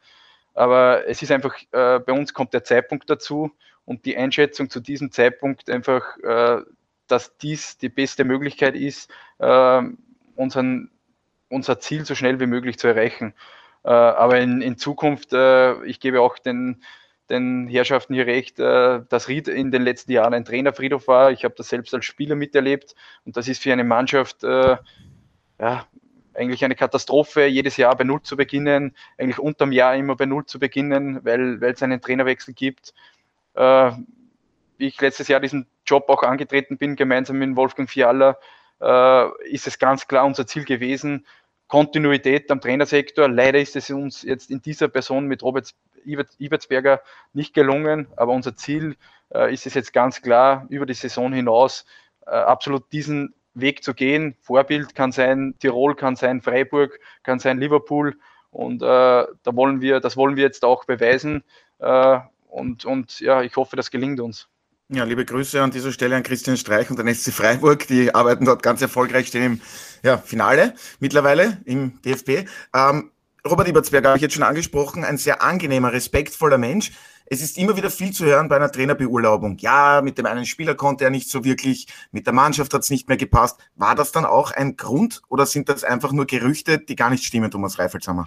[0.53, 3.51] Aber es ist einfach, äh, bei uns kommt der Zeitpunkt dazu
[3.85, 6.03] und die Einschätzung zu diesem Zeitpunkt einfach
[7.07, 9.09] dass dies die beste Möglichkeit ist,
[10.35, 10.91] unseren,
[11.47, 13.33] unser Ziel so schnell wie möglich zu erreichen.
[13.83, 16.83] Aber in, in Zukunft, ich gebe auch den,
[17.29, 21.31] den Herrschaften hier recht, äh, dass Ried in den letzten Jahren ein Trainerfriedhof war.
[21.31, 24.77] Ich habe das selbst als Spieler miterlebt und das ist für eine Mannschaft äh,
[25.59, 25.85] ja,
[26.33, 30.45] eigentlich eine Katastrophe, jedes Jahr bei Null zu beginnen, eigentlich unterm Jahr immer bei Null
[30.45, 32.93] zu beginnen, weil, es einen Trainerwechsel gibt.
[33.55, 33.91] Äh,
[34.77, 38.37] wie ich letztes Jahr diesen Job auch angetreten bin, gemeinsam mit Wolfgang Fiala,
[38.79, 41.25] äh, ist es ganz klar unser Ziel gewesen,
[41.67, 43.27] Kontinuität am Trainersektor.
[43.27, 45.73] Leider ist es uns jetzt in dieser Person mit Robert
[46.07, 47.01] Ibertsberger
[47.33, 48.95] nicht gelungen, aber unser Ziel
[49.33, 51.85] äh, ist es jetzt ganz klar, über die Saison hinaus
[52.25, 54.35] äh, absolut diesen Weg zu gehen.
[54.41, 58.17] Vorbild kann sein Tirol, kann sein Freiburg, kann sein Liverpool.
[58.51, 61.43] Und äh, da wollen wir, das wollen wir jetzt auch beweisen.
[61.79, 64.47] Äh, und, und ja, ich hoffe, das gelingt uns.
[64.89, 67.87] Ja, liebe Grüße an dieser Stelle an Christian Streich und den SC Freiburg.
[67.87, 69.61] Die arbeiten dort ganz erfolgreich, stehen im
[70.01, 72.47] ja, Finale mittlerweile im DFB.
[72.73, 73.11] Ähm,
[73.47, 76.91] Robert Ibertsberger habe ich jetzt schon angesprochen, ein sehr angenehmer, respektvoller Mensch.
[77.25, 79.57] Es ist immer wieder viel zu hören bei einer Trainerbeurlaubung.
[79.57, 82.89] Ja, mit dem einen Spieler konnte er nicht so wirklich, mit der Mannschaft hat es
[82.89, 83.59] nicht mehr gepasst.
[83.75, 87.23] War das dann auch ein Grund oder sind das einfach nur Gerüchte, die gar nicht
[87.23, 88.25] stimmen, Thomas Reifelshammer?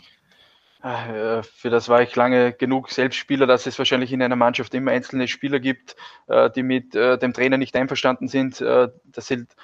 [0.82, 4.92] Ah, für das war ich lange genug Selbstspieler, dass es wahrscheinlich in einer Mannschaft immer
[4.92, 5.94] einzelne Spieler gibt,
[6.26, 8.62] äh, die mit äh, dem Trainer nicht einverstanden sind.
[8.62, 9.54] Äh, das sind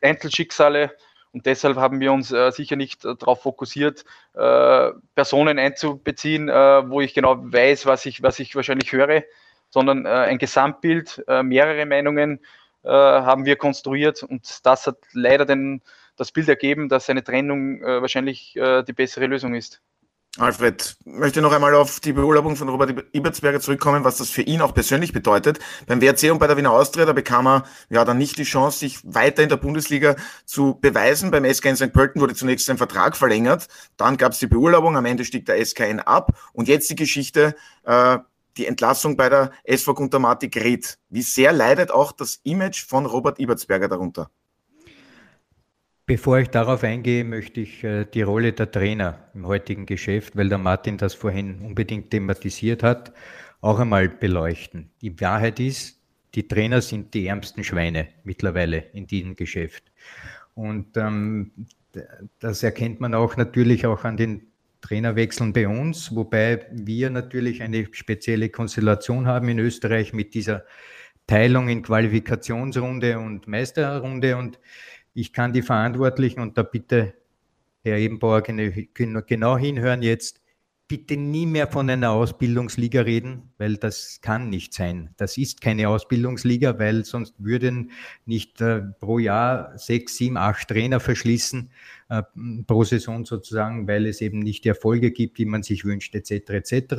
[0.00, 0.96] Einzelschicksale
[1.32, 7.86] und deshalb haben wir uns sicher nicht darauf fokussiert, Personen einzubeziehen, wo ich genau weiß,
[7.86, 9.22] was ich, was ich wahrscheinlich höre,
[9.70, 12.40] sondern ein Gesamtbild, mehrere Meinungen
[12.82, 15.82] haben wir konstruiert und das hat leider den,
[16.16, 19.82] das Bild ergeben, dass eine Trennung wahrscheinlich die bessere Lösung ist.
[20.38, 24.60] Alfred, möchte noch einmal auf die Beurlaubung von Robert Ibertsberger zurückkommen, was das für ihn
[24.60, 25.58] auch persönlich bedeutet.
[25.86, 28.78] Beim WRC und bei der Wiener Austria, da bekam er ja dann nicht die Chance,
[28.78, 31.32] sich weiter in der Bundesliga zu beweisen.
[31.32, 31.92] Beim SK in St.
[31.92, 35.64] Pölten wurde zunächst sein Vertrag verlängert, dann gab es die Beurlaubung, am Ende stieg der
[35.64, 38.18] SKN ab und jetzt die Geschichte, äh,
[38.56, 40.98] die Entlassung bei der SV Guntermatik Ried.
[41.08, 44.30] Wie sehr leidet auch das Image von Robert Ibertsberger darunter?
[46.08, 50.48] Bevor ich darauf eingehe, möchte ich äh, die Rolle der Trainer im heutigen Geschäft, weil
[50.48, 53.12] der Martin das vorhin unbedingt thematisiert hat,
[53.60, 54.90] auch einmal beleuchten.
[55.02, 56.00] Die Wahrheit ist,
[56.34, 59.92] die Trainer sind die ärmsten Schweine mittlerweile in diesem Geschäft.
[60.54, 61.52] Und ähm,
[62.38, 64.46] das erkennt man auch natürlich auch an den
[64.80, 70.64] Trainerwechseln bei uns, wobei wir natürlich eine spezielle Konstellation haben in Österreich mit dieser
[71.26, 74.58] Teilung in Qualifikationsrunde und Meisterrunde und
[75.18, 77.14] ich kann die Verantwortlichen und da bitte
[77.82, 80.40] Herr Ebenbauer genau hinhören jetzt,
[80.86, 85.10] bitte nie mehr von einer Ausbildungsliga reden, weil das kann nicht sein.
[85.16, 87.90] Das ist keine Ausbildungsliga, weil sonst würden
[88.26, 91.70] nicht äh, pro Jahr sechs, sieben, acht Trainer verschließen
[92.08, 92.22] äh,
[92.66, 96.48] pro Saison sozusagen, weil es eben nicht die Erfolge gibt, die man sich wünscht, etc.
[96.50, 96.94] etc.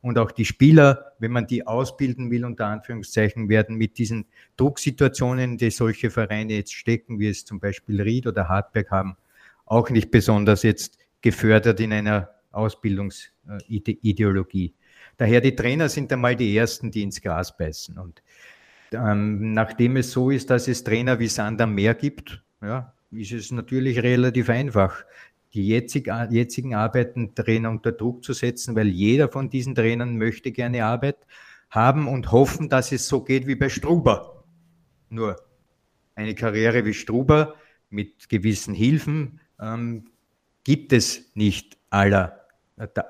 [0.00, 4.24] Und auch die Spieler, wenn man die ausbilden will, unter Anführungszeichen, werden mit diesen
[4.56, 9.18] Drucksituationen, die solche Vereine jetzt stecken, wie es zum Beispiel Ried oder Hartberg haben,
[9.66, 14.72] auch nicht besonders jetzt gefördert in einer Ausbildungsideologie.
[15.18, 17.98] Daher die Trainer sind einmal die Ersten, die ins Gras beißen.
[17.98, 18.22] Und
[18.92, 23.50] ähm, nachdem es so ist, dass es Trainer wie Sander mehr gibt, ja, ist es
[23.50, 25.04] natürlich relativ einfach,
[25.52, 30.52] die jetzig, jetzigen Arbeiten Trainer unter Druck zu setzen, weil jeder von diesen Trainern möchte
[30.52, 31.26] gerne Arbeit
[31.70, 34.44] haben und hoffen, dass es so geht wie bei Struber.
[35.10, 35.36] Nur
[36.14, 37.54] eine Karriere wie Struber
[37.90, 40.06] mit gewissen Hilfen ähm,
[40.64, 42.44] gibt es nicht aller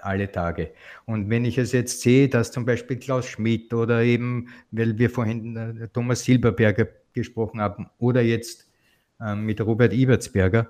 [0.02, 0.72] alle Tage.
[1.06, 5.08] Und wenn ich es jetzt sehe, dass zum Beispiel Klaus Schmidt oder eben, weil wir
[5.08, 8.73] vorhin äh, Thomas Silberberger gesprochen haben, oder jetzt äh,
[9.36, 10.68] mit Robert Ibertsberger,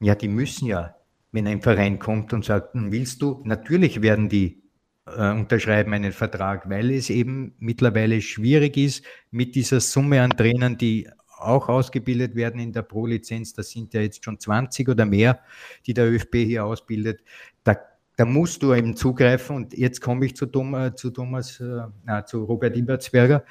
[0.00, 0.94] ja, die müssen ja,
[1.32, 4.62] wenn ein Verein kommt und sagt, hm, willst du, natürlich werden die
[5.06, 10.78] äh, unterschreiben einen Vertrag, weil es eben mittlerweile schwierig ist, mit dieser Summe an Trainern,
[10.78, 15.40] die auch ausgebildet werden in der Pro-Lizenz, das sind ja jetzt schon 20 oder mehr,
[15.86, 17.20] die der ÖFB hier ausbildet,
[17.64, 17.76] da
[18.16, 19.56] da musst du eben zugreifen.
[19.56, 23.44] Und jetzt komme ich zu, Thomas, zu, Thomas äh, zu Robert Ibertsberger.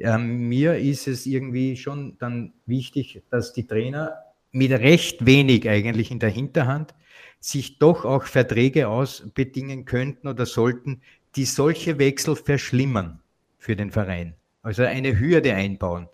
[0.00, 4.14] Ähm, mir ist es irgendwie schon dann wichtig, dass die Trainer
[4.50, 6.94] mit recht wenig eigentlich in der Hinterhand
[7.38, 11.02] sich doch auch Verträge ausbedingen könnten oder sollten,
[11.36, 13.20] die solche Wechsel verschlimmern
[13.58, 14.34] für den Verein.
[14.62, 16.08] Also eine Hürde einbauen.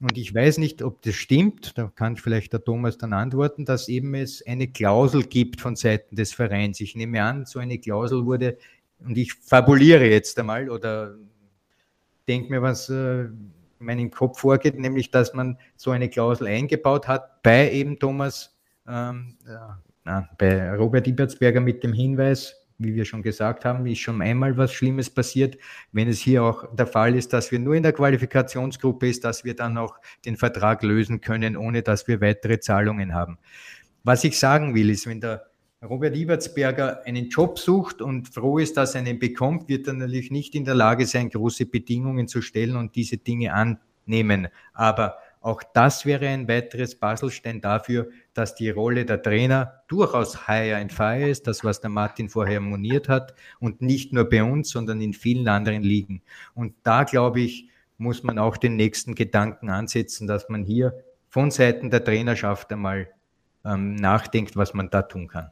[0.00, 3.88] Und ich weiß nicht, ob das stimmt, da kann vielleicht der Thomas dann antworten, dass
[3.88, 6.80] eben es eine Klausel gibt von Seiten des Vereins.
[6.80, 8.58] Ich nehme an, so eine Klausel wurde,
[8.98, 11.14] und ich fabuliere jetzt einmal oder
[12.26, 13.26] denke mir, was äh,
[13.80, 18.56] in Kopf vorgeht, nämlich, dass man so eine Klausel eingebaut hat bei eben Thomas,
[18.88, 24.20] ähm, äh, bei Robert Ibertsberger mit dem Hinweis, wie wir schon gesagt haben, ist schon
[24.20, 25.56] einmal was Schlimmes passiert.
[25.92, 29.44] Wenn es hier auch der Fall ist, dass wir nur in der Qualifikationsgruppe ist, dass
[29.44, 33.38] wir dann auch den Vertrag lösen können, ohne dass wir weitere Zahlungen haben.
[34.02, 35.46] was ich sagen will, ist, wenn der
[35.88, 40.30] Robert Ibertsberger einen Job sucht und froh ist, dass er einen bekommt, wird er natürlich
[40.30, 44.48] nicht in der Lage sein, große Bedingungen zu stellen und diese Dinge annehmen.
[44.72, 50.78] Aber auch das wäre ein weiteres Puzzlestein dafür, dass die Rolle der Trainer durchaus higher
[50.78, 54.70] and fire ist, das, was der Martin vorher moniert hat, und nicht nur bei uns,
[54.70, 56.22] sondern in vielen anderen Ligen.
[56.54, 57.68] Und da, glaube ich,
[57.98, 60.94] muss man auch den nächsten Gedanken ansetzen, dass man hier
[61.28, 63.08] von Seiten der Trainerschaft einmal
[63.66, 65.50] ähm, nachdenkt, was man da tun kann.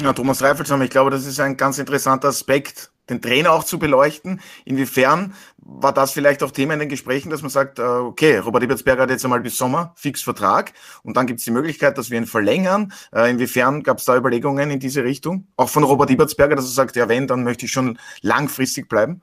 [0.00, 3.80] Ja, Thomas Reifelsam, ich glaube, das ist ein ganz interessanter Aspekt, den Trainer auch zu
[3.80, 4.40] beleuchten.
[4.64, 8.62] Inwiefern war das vielleicht auch Thema in den Gesprächen, dass man sagt, äh, okay, Robert
[8.62, 12.10] Ebertsberger hat jetzt einmal bis Sommer fix Vertrag und dann gibt es die Möglichkeit, dass
[12.10, 12.92] wir ihn verlängern.
[13.12, 15.48] Äh, inwiefern gab es da Überlegungen in diese Richtung?
[15.56, 19.22] Auch von Robert Ebertsberger, dass er sagt, ja wenn, dann möchte ich schon langfristig bleiben?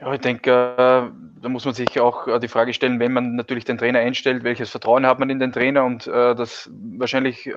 [0.00, 3.66] Ja, ich denke, äh, da muss man sich auch die Frage stellen, wenn man natürlich
[3.66, 7.50] den Trainer einstellt, welches Vertrauen hat man in den Trainer und das wahrscheinlich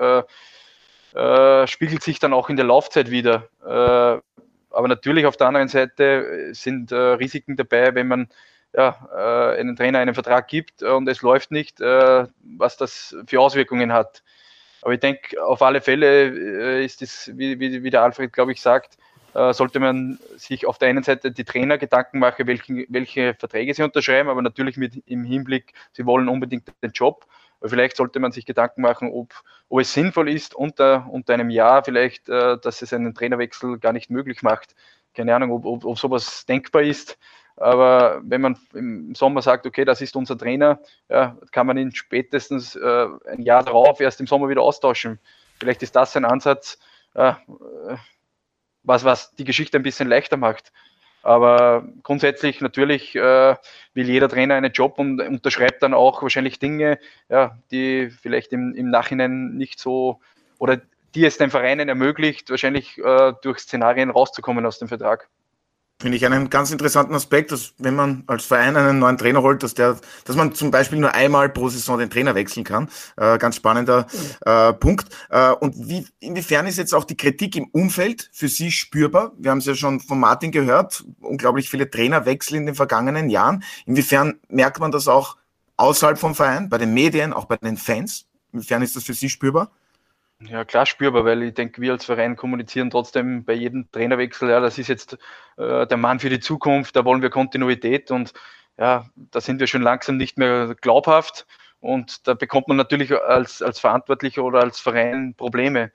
[1.15, 3.47] äh, spiegelt sich dann auch in der Laufzeit wieder.
[3.65, 4.21] Äh,
[4.75, 8.27] aber natürlich auf der anderen Seite sind äh, Risiken dabei, wenn man
[8.73, 13.39] ja, äh, einen Trainer einen Vertrag gibt und es läuft nicht, äh, was das für
[13.39, 14.21] Auswirkungen hat.
[14.81, 18.61] Aber ich denke, auf alle Fälle ist es, wie, wie, wie der Alfred, glaube ich,
[18.61, 18.97] sagt,
[19.33, 23.81] sollte man sich auf der einen Seite die Trainer Gedanken machen, welche, welche Verträge sie
[23.81, 27.25] unterschreiben, aber natürlich mit im Hinblick, sie wollen unbedingt den Job.
[27.67, 29.33] Vielleicht sollte man sich Gedanken machen, ob,
[29.69, 33.93] ob es sinnvoll ist, unter, unter einem Jahr vielleicht, äh, dass es einen Trainerwechsel gar
[33.93, 34.75] nicht möglich macht.
[35.13, 37.17] Keine Ahnung, ob, ob, ob sowas denkbar ist.
[37.57, 41.95] Aber wenn man im Sommer sagt, okay, das ist unser Trainer, ja, kann man ihn
[41.95, 45.19] spätestens äh, ein Jahr darauf erst im Sommer wieder austauschen.
[45.59, 46.77] Vielleicht ist das ein Ansatz,
[47.13, 47.33] äh,
[48.83, 50.73] was, was die Geschichte ein bisschen leichter macht.
[51.25, 53.55] Aber grundsätzlich natürlich äh,
[53.95, 58.75] will jeder Trainer einen Job und unterschreibt dann auch wahrscheinlich Dinge, ja, die vielleicht im,
[58.75, 60.19] im Nachhinein nicht so
[60.59, 60.79] oder
[61.15, 65.27] die es den Vereinen ermöglicht, wahrscheinlich äh, durch Szenarien rauszukommen aus dem Vertrag.
[66.01, 69.63] Finde ich einen ganz interessanten Aspekt, dass wenn man als Verein einen neuen Trainer holt,
[69.63, 72.89] dass der, dass man zum Beispiel nur einmal pro Saison den Trainer wechseln kann.
[73.15, 74.05] Äh, ganz spannender
[74.41, 75.07] äh, Punkt.
[75.29, 79.31] Äh, und wie, inwiefern ist jetzt auch die Kritik im Umfeld für Sie spürbar?
[79.37, 83.63] Wir haben es ja schon von Martin gehört, unglaublich viele Trainerwechsel in den vergangenen Jahren.
[83.85, 85.37] Inwiefern merkt man das auch
[85.77, 88.25] außerhalb vom Verein, bei den Medien, auch bei den Fans?
[88.51, 89.71] Inwiefern ist das für Sie spürbar?
[90.41, 94.59] Ja, klar spürbar, weil ich denke, wir als Verein kommunizieren trotzdem bei jedem Trainerwechsel, ja,
[94.59, 95.17] das ist jetzt
[95.57, 98.33] äh, der Mann für die Zukunft, da wollen wir Kontinuität und
[98.77, 101.47] ja, da sind wir schon langsam nicht mehr glaubhaft
[101.79, 105.91] und da bekommt man natürlich als, als Verantwortlicher oder als Verein Probleme.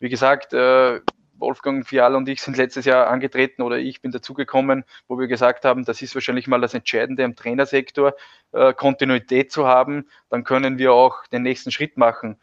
[0.00, 1.00] Wie gesagt, äh,
[1.34, 5.64] Wolfgang Fial und ich sind letztes Jahr angetreten oder ich bin dazugekommen, wo wir gesagt
[5.66, 8.14] haben, das ist wahrscheinlich mal das Entscheidende im Trainersektor,
[8.52, 12.38] äh, Kontinuität zu haben, dann können wir auch den nächsten Schritt machen.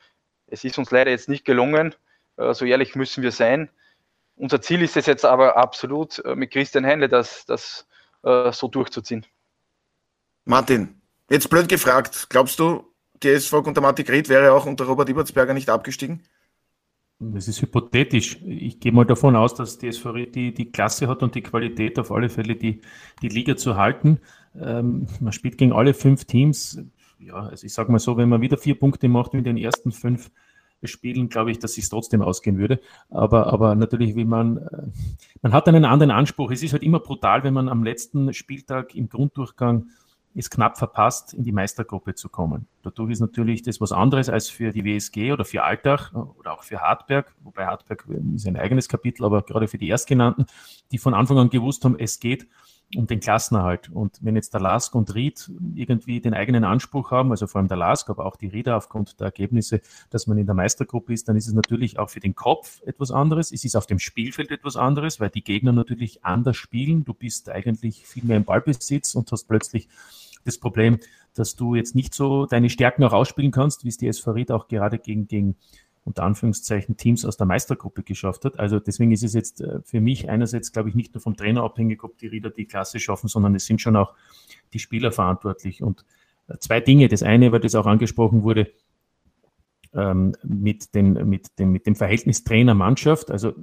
[0.47, 1.95] Es ist uns leider jetzt nicht gelungen,
[2.37, 3.69] äh, so ehrlich müssen wir sein.
[4.35, 7.87] Unser Ziel ist es jetzt aber absolut, äh, mit Christian Heinle das, das
[8.23, 9.25] äh, so durchzuziehen.
[10.43, 12.85] Martin, jetzt blöd gefragt, glaubst du,
[13.23, 16.23] die SV unter Martin Ried wäre auch unter Robert Ibertsberger nicht abgestiegen?
[17.19, 18.41] Das ist hypothetisch.
[18.45, 21.97] Ich gehe mal davon aus, dass die SV die, die Klasse hat und die Qualität
[21.97, 22.81] auf alle Fälle, die,
[23.21, 24.19] die Liga zu halten.
[24.59, 26.77] Ähm, man spielt gegen alle fünf Teams
[27.25, 29.91] ja, also ich sage mal so, wenn man wieder vier Punkte macht in den ersten
[29.91, 30.31] fünf
[30.83, 32.79] Spielen, glaube ich, dass es trotzdem ausgehen würde.
[33.09, 34.87] Aber, aber natürlich, wie man, äh,
[35.41, 36.51] man hat einen anderen Anspruch.
[36.51, 39.87] Es ist halt immer brutal, wenn man am letzten Spieltag im Grunddurchgang
[40.35, 42.67] es knapp verpasst, in die Meistergruppe zu kommen.
[42.83, 46.63] Dadurch ist natürlich das was anderes als für die WSG oder für Altach oder auch
[46.63, 50.45] für Hartberg, wobei Hartberg ist ein eigenes Kapitel, aber gerade für die Erstgenannten,
[50.91, 52.47] die von Anfang an gewusst haben, es geht
[52.95, 53.89] um den Klassenerhalt.
[53.89, 57.67] Und wenn jetzt der Lask und Ried irgendwie den eigenen Anspruch haben, also vor allem
[57.67, 61.27] der Lask, aber auch die Rieder aufgrund der Ergebnisse, dass man in der Meistergruppe ist,
[61.27, 63.51] dann ist es natürlich auch für den Kopf etwas anderes.
[63.51, 67.03] Es ist auf dem Spielfeld etwas anderes, weil die Gegner natürlich anders spielen.
[67.03, 69.87] Du bist eigentlich viel mehr im Ballbesitz und hast plötzlich
[70.45, 70.99] das Problem,
[71.33, 74.51] dass du jetzt nicht so deine Stärken auch ausspielen kannst, wie es die SV Ried
[74.51, 75.55] auch gerade gegen, gegen
[76.05, 78.59] unter Anführungszeichen Teams aus der Meistergruppe geschafft hat.
[78.59, 81.63] Also deswegen ist es jetzt äh, für mich einerseits, glaube ich, nicht nur vom Trainer
[81.63, 84.13] abhängig, ob die Rieder die Klasse schaffen, sondern es sind schon auch
[84.73, 85.81] die Spieler verantwortlich.
[85.81, 86.05] Und
[86.47, 87.07] äh, zwei Dinge.
[87.07, 88.71] Das eine, weil das auch angesprochen wurde,
[89.93, 93.31] ähm, mit, dem, mit, dem, mit dem Verhältnis Trainer-Mannschaft.
[93.31, 93.53] Also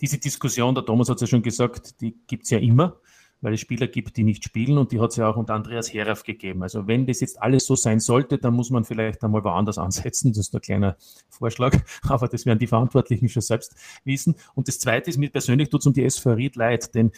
[0.00, 2.96] diese Diskussion, der Thomas hat es ja schon gesagt, die gibt es ja immer
[3.40, 5.92] weil es Spieler gibt, die nicht spielen und die hat es ja auch unter Andreas
[5.92, 6.62] Herauf gegeben.
[6.62, 10.32] Also wenn das jetzt alles so sein sollte, dann muss man vielleicht einmal woanders ansetzen.
[10.32, 10.96] Das ist ein kleiner
[11.28, 13.74] Vorschlag, aber das werden die Verantwortlichen schon selbst
[14.04, 14.34] wissen.
[14.54, 17.12] Und das Zweite ist, mir persönlich tut es um die SV Ried leid, denn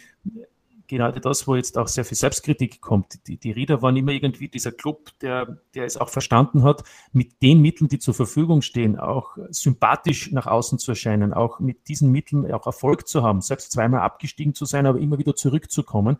[0.87, 3.27] gerade das, wo jetzt auch sehr viel Selbstkritik kommt.
[3.27, 7.41] Die, die Rieder waren immer irgendwie dieser Club, der, der es auch verstanden hat, mit
[7.41, 12.11] den Mitteln, die zur Verfügung stehen, auch sympathisch nach außen zu erscheinen, auch mit diesen
[12.11, 16.17] Mitteln auch Erfolg zu haben, selbst zweimal abgestiegen zu sein, aber immer wieder zurückzukommen.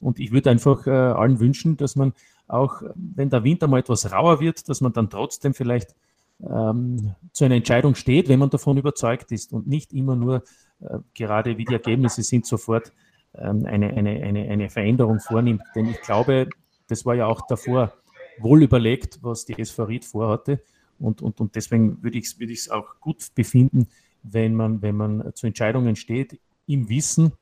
[0.00, 2.12] Und ich würde einfach äh, allen wünschen, dass man
[2.48, 5.94] auch, wenn der Winter mal etwas rauer wird, dass man dann trotzdem vielleicht
[6.40, 10.42] ähm, zu einer Entscheidung steht, wenn man davon überzeugt ist und nicht immer nur
[10.80, 12.92] äh, gerade wie die Ergebnisse sind, sofort
[13.34, 15.62] ähm, eine, eine, eine, eine Veränderung vornimmt.
[15.74, 16.48] Denn ich glaube,
[16.88, 17.92] das war ja auch davor
[18.38, 20.62] wohl überlegt, was die SV Ried vorhatte.
[20.98, 23.88] Und, und, und deswegen würde ich es würde auch gut befinden,
[24.22, 27.32] wenn man, wenn man zu Entscheidungen steht, im Wissen,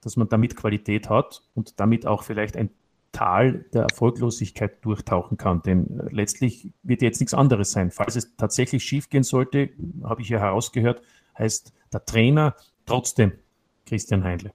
[0.00, 2.70] dass man damit Qualität hat und damit auch vielleicht ein
[3.12, 5.62] Tal der Erfolglosigkeit durchtauchen kann.
[5.62, 7.90] Denn letztlich wird jetzt nichts anderes sein.
[7.90, 9.70] Falls es tatsächlich schiefgehen sollte,
[10.04, 11.02] habe ich ja herausgehört,
[11.38, 13.32] heißt der Trainer trotzdem
[13.86, 14.52] Christian Heinle.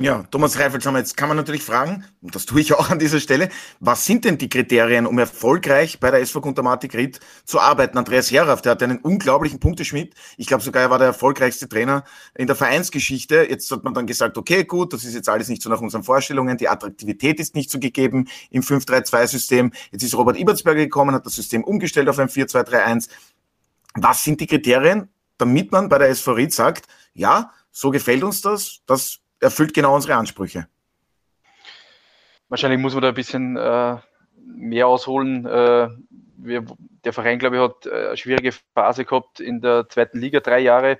[0.00, 3.20] Ja, Thomas Reifelshammer, jetzt kann man natürlich fragen, und das tue ich auch an dieser
[3.20, 7.96] Stelle, was sind denn die Kriterien, um erfolgreich bei der SV Guntermatik Ried zu arbeiten?
[7.96, 10.16] Andreas Herauf, der hat einen unglaublichen Punkteschmied.
[10.36, 12.02] Ich glaube sogar, er war der erfolgreichste Trainer
[12.34, 13.46] in der Vereinsgeschichte.
[13.48, 16.02] Jetzt hat man dann gesagt, okay, gut, das ist jetzt alles nicht so nach unseren
[16.02, 19.72] Vorstellungen, die Attraktivität ist nicht so gegeben im 5-3-2-System.
[19.92, 23.10] Jetzt ist Robert Ibertsberger gekommen, hat das System umgestellt auf ein 4-2-3-1.
[23.94, 28.40] Was sind die Kriterien, damit man bei der SV Ried sagt, ja, so gefällt uns
[28.40, 30.66] das, das erfüllt genau unsere Ansprüche.
[32.48, 33.96] Wahrscheinlich muss man da ein bisschen äh,
[34.36, 35.46] mehr ausholen.
[35.46, 35.88] Äh,
[36.36, 36.64] wir,
[37.04, 40.60] der Verein, glaube ich, hat äh, eine schwierige Phase gehabt in der zweiten Liga, drei
[40.60, 40.98] Jahre.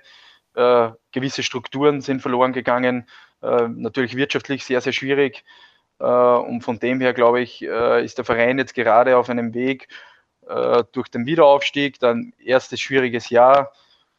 [0.55, 3.07] Äh, gewisse Strukturen sind verloren gegangen.
[3.41, 5.43] Äh, natürlich wirtschaftlich sehr, sehr schwierig.
[5.99, 9.87] Äh, und von dem her, glaube ich, ist der Verein jetzt gerade auf einem Weg
[10.91, 13.73] durch den Wiederaufstieg, dann erstes schwieriges Jahr.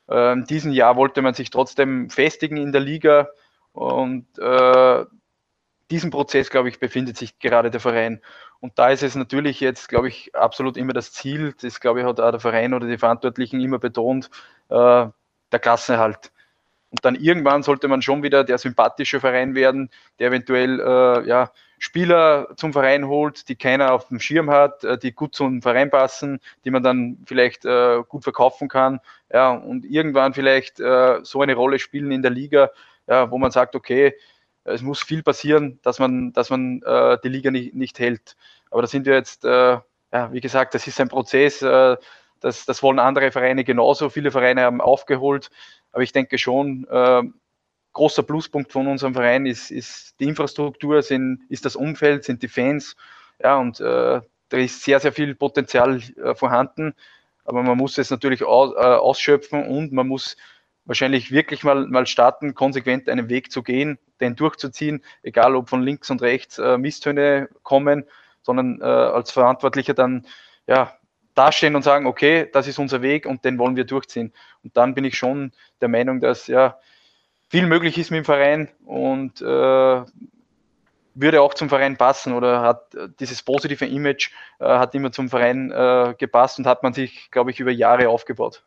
[0.08, 3.28] in diesem Jahr wollte man sich trotzdem festigen in der Liga
[3.76, 5.04] und äh,
[5.90, 8.22] diesem Prozess, glaube ich, befindet sich gerade der Verein.
[8.58, 12.06] Und da ist es natürlich jetzt, glaube ich, absolut immer das Ziel, das, glaube ich,
[12.06, 14.30] hat auch der Verein oder die Verantwortlichen immer betont,
[14.70, 15.06] äh,
[15.52, 16.32] der Klassenerhalt.
[16.90, 21.50] Und dann irgendwann sollte man schon wieder der sympathische Verein werden, der eventuell äh, ja,
[21.78, 25.90] Spieler zum Verein holt, die keiner auf dem Schirm hat, äh, die gut zum Verein
[25.90, 29.00] passen, die man dann vielleicht äh, gut verkaufen kann.
[29.30, 32.70] Ja, und irgendwann vielleicht äh, so eine Rolle spielen in der Liga,
[33.06, 34.14] ja, wo man sagt, okay,
[34.64, 38.36] es muss viel passieren, dass man, dass man äh, die Liga nicht, nicht hält.
[38.70, 39.78] Aber da sind wir jetzt, äh,
[40.12, 41.96] ja, wie gesagt, das ist ein Prozess, äh,
[42.40, 44.10] das, das wollen andere Vereine genauso.
[44.10, 45.50] Viele Vereine haben aufgeholt,
[45.92, 47.22] aber ich denke schon, äh,
[47.92, 52.48] großer Pluspunkt von unserem Verein ist, ist die Infrastruktur, sind, ist das Umfeld, sind die
[52.48, 52.96] Fans.
[53.42, 56.94] Ja, und äh, da ist sehr, sehr viel Potenzial äh, vorhanden.
[57.44, 60.36] Aber man muss es natürlich aus, ausschöpfen und man muss
[60.87, 65.83] wahrscheinlich wirklich mal, mal starten, konsequent einen Weg zu gehen, den durchzuziehen, egal ob von
[65.83, 68.05] links und rechts äh, Misstöne kommen,
[68.42, 70.27] sondern äh, als Verantwortlicher dann
[70.66, 70.92] ja,
[71.35, 74.33] dastehen und sagen, okay, das ist unser Weg und den wollen wir durchziehen.
[74.64, 76.79] Und dann bin ich schon der Meinung, dass ja
[77.49, 80.03] viel möglich ist mit dem Verein und äh,
[81.16, 85.29] würde auch zum Verein passen oder hat äh, dieses positive Image äh, hat immer zum
[85.29, 88.64] Verein äh, gepasst und hat man sich, glaube ich, über Jahre aufgebaut.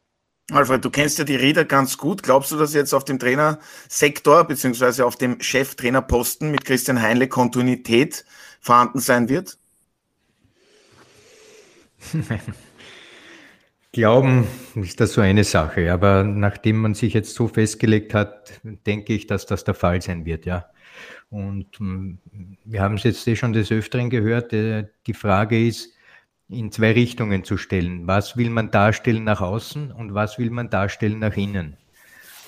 [0.51, 2.23] Alfred, du kennst ja die Räder ganz gut.
[2.23, 8.25] Glaubst du, dass jetzt auf dem Trainersektor beziehungsweise auf dem Cheftrainerposten mit Christian Heinle Kontinuität
[8.59, 9.57] vorhanden sein wird?
[13.91, 19.13] Glauben ist das so eine Sache, aber nachdem man sich jetzt so festgelegt hat, denke
[19.13, 20.69] ich, dass das der Fall sein wird, ja.
[21.29, 22.19] Und hm,
[22.65, 24.53] wir haben es jetzt eh schon des Öfteren gehört.
[24.53, 25.93] Äh, die Frage ist,
[26.49, 28.07] in zwei Richtungen zu stellen.
[28.07, 31.77] Was will man darstellen nach außen und was will man darstellen nach innen?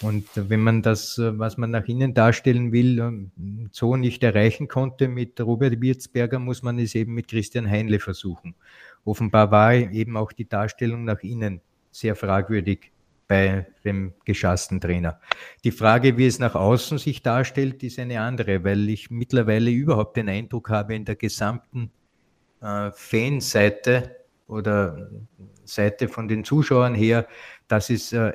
[0.01, 3.29] Und wenn man das, was man nach innen darstellen will,
[3.71, 8.55] so nicht erreichen konnte mit Robert Wirtsberger, muss man es eben mit Christian Heinle versuchen.
[9.05, 11.61] Offenbar war eben auch die Darstellung nach innen
[11.91, 12.91] sehr fragwürdig
[13.27, 15.19] bei dem geschassten Trainer.
[15.63, 20.17] Die Frage, wie es nach außen sich darstellt, ist eine andere, weil ich mittlerweile überhaupt
[20.17, 21.91] den Eindruck habe, in der gesamten
[22.61, 24.15] äh, Fanseite
[24.47, 25.09] oder
[25.65, 27.27] Seite von den Zuschauern her,
[27.67, 28.33] dass es äh,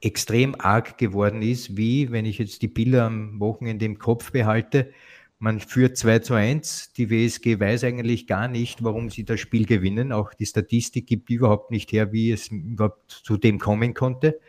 [0.00, 4.92] extrem arg geworden ist, wie, wenn ich jetzt die Bilder am Wochenende im Kopf behalte,
[5.40, 6.94] man führt 2 zu 1.
[6.94, 10.10] Die WSG weiß eigentlich gar nicht, warum sie das Spiel gewinnen.
[10.10, 14.40] Auch die Statistik gibt überhaupt nicht her, wie es überhaupt zu dem kommen konnte.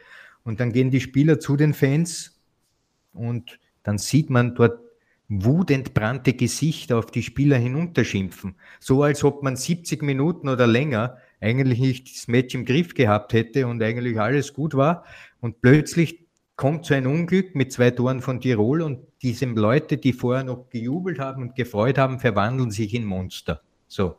[0.43, 2.39] Und dann gehen die Spieler zu den Fans
[3.13, 4.79] und dann sieht man dort
[5.29, 8.55] wutentbrannte Gesichter auf die Spieler hinunterschimpfen.
[8.79, 13.33] So als ob man 70 Minuten oder länger eigentlich nicht das Match im Griff gehabt
[13.33, 15.05] hätte und eigentlich alles gut war.
[15.39, 16.25] Und plötzlich
[16.55, 20.69] kommt so ein Unglück mit zwei Toren von Tirol und diese Leute, die vorher noch
[20.69, 23.61] gejubelt haben und gefreut haben, verwandeln sich in Monster.
[23.87, 24.17] So.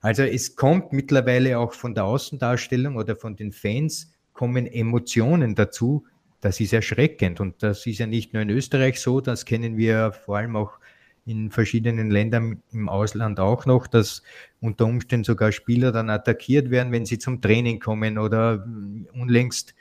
[0.00, 6.04] Also es kommt mittlerweile auch von der Außendarstellung oder von den Fans kommen Emotionen dazu.
[6.42, 10.12] Das ist erschreckend und das ist ja nicht nur in Österreich so, das kennen wir
[10.12, 10.72] vor allem auch
[11.24, 14.24] in verschiedenen Ländern im Ausland auch noch, dass
[14.60, 18.66] unter Umständen sogar Spieler dann attackiert werden, wenn sie zum Training kommen oder
[19.14, 19.74] unlängst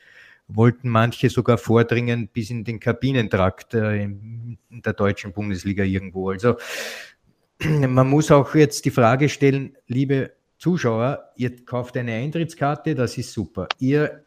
[0.48, 6.30] wollten manche sogar vordringen bis in den Kabinentrakt äh, in der deutschen Bundesliga irgendwo.
[6.30, 6.58] Also
[7.64, 13.34] man muss auch jetzt die Frage stellen, liebe Zuschauer, ihr kauft eine Eintrittskarte, das ist
[13.34, 13.68] super.
[13.80, 14.24] Ihr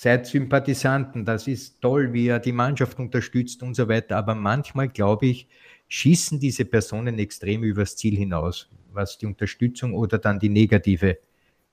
[0.00, 4.16] seid Sympathisanten, das ist toll, wie ihr die Mannschaft unterstützt und so weiter.
[4.16, 5.46] Aber manchmal, glaube ich,
[5.88, 11.18] schießen diese Personen extrem übers Ziel hinaus, was die Unterstützung oder dann die negative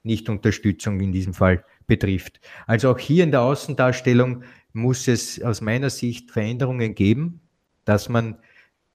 [0.04, 2.42] Nicht-Unterstützung in diesem Fall betrifft.
[2.66, 7.40] Also auch hier in der Außendarstellung muss es aus meiner Sicht Veränderungen geben,
[7.86, 8.40] dass man,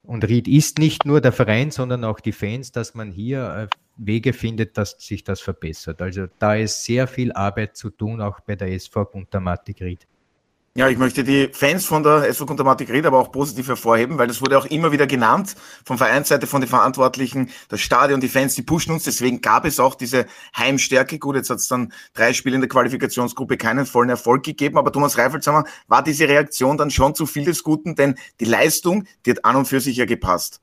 [0.03, 3.77] und Ried ist nicht nur der Verein, sondern auch die Fans, dass man hier äh,
[3.97, 6.03] Wege findet, dass sich das verbessert.
[6.03, 10.07] Also da ist sehr viel Arbeit zu tun, auch bei der SV Guntermatik Ried.
[10.75, 14.27] Ja, ich möchte die Fans von der SV Kuntermatik Ried aber auch positiv hervorheben, weil
[14.27, 18.55] das wurde auch immer wieder genannt von Vereinsseite, von den Verantwortlichen, das Stadion, die Fans,
[18.55, 19.05] die pushen uns.
[19.05, 20.25] Deswegen gab es auch diese
[20.57, 21.19] Heimstärke.
[21.19, 24.91] Gut, jetzt hat es dann drei Spiele in der Qualifikationsgruppe keinen vollen Erfolg gegeben, aber
[24.91, 29.33] Thomas Reifelshammer, war diese Reaktion dann schon zu viel des Guten, denn die Leistung, die
[29.33, 30.63] hat an und für sich ja gepasst.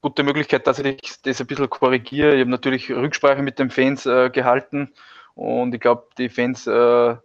[0.00, 2.34] Gute Möglichkeit, dass ich das ein bisschen korrigiere.
[2.34, 4.92] Ich habe natürlich Rücksprache mit den Fans äh, gehalten
[5.34, 7.16] und ich glaube, die Fans äh,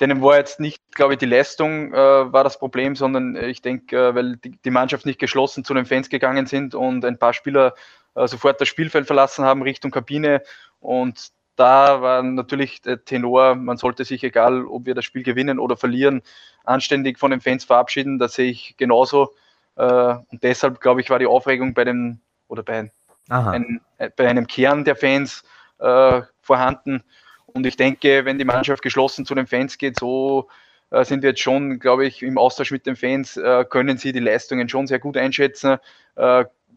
[0.00, 3.96] denen war jetzt nicht, glaube ich, die Leistung äh, war das Problem, sondern ich denke,
[3.96, 7.32] äh, weil die, die, Mannschaft nicht geschlossen zu den Fans gegangen sind und ein paar
[7.32, 7.74] Spieler
[8.14, 10.42] äh, sofort das Spielfeld verlassen haben Richtung Kabine
[10.80, 15.58] und da war natürlich der Tenor, man sollte sich, egal ob wir das Spiel gewinnen
[15.58, 16.22] oder verlieren,
[16.62, 18.20] anständig von den Fans verabschieden.
[18.20, 19.34] Das sehe ich genauso.
[19.78, 22.18] Äh, und deshalb, glaube ich, war die Aufregung bei dem
[22.48, 22.90] oder bei,
[23.28, 25.44] ein, äh, bei einem Kern der Fans
[25.78, 27.02] äh, vorhanden.
[27.46, 30.48] Und ich denke, wenn die Mannschaft geschlossen zu den Fans geht, so
[30.90, 34.12] äh, sind wir jetzt schon, glaube ich, im Austausch mit den Fans, äh, können sie
[34.12, 35.78] die Leistungen schon sehr gut einschätzen,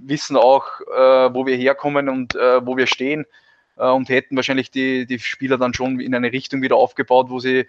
[0.04, 0.68] wissen auch,
[1.34, 3.26] wo wir herkommen und wo wir stehen
[3.76, 7.66] und hätten wahrscheinlich die, die Spieler dann schon in eine Richtung wieder aufgebaut, wo sie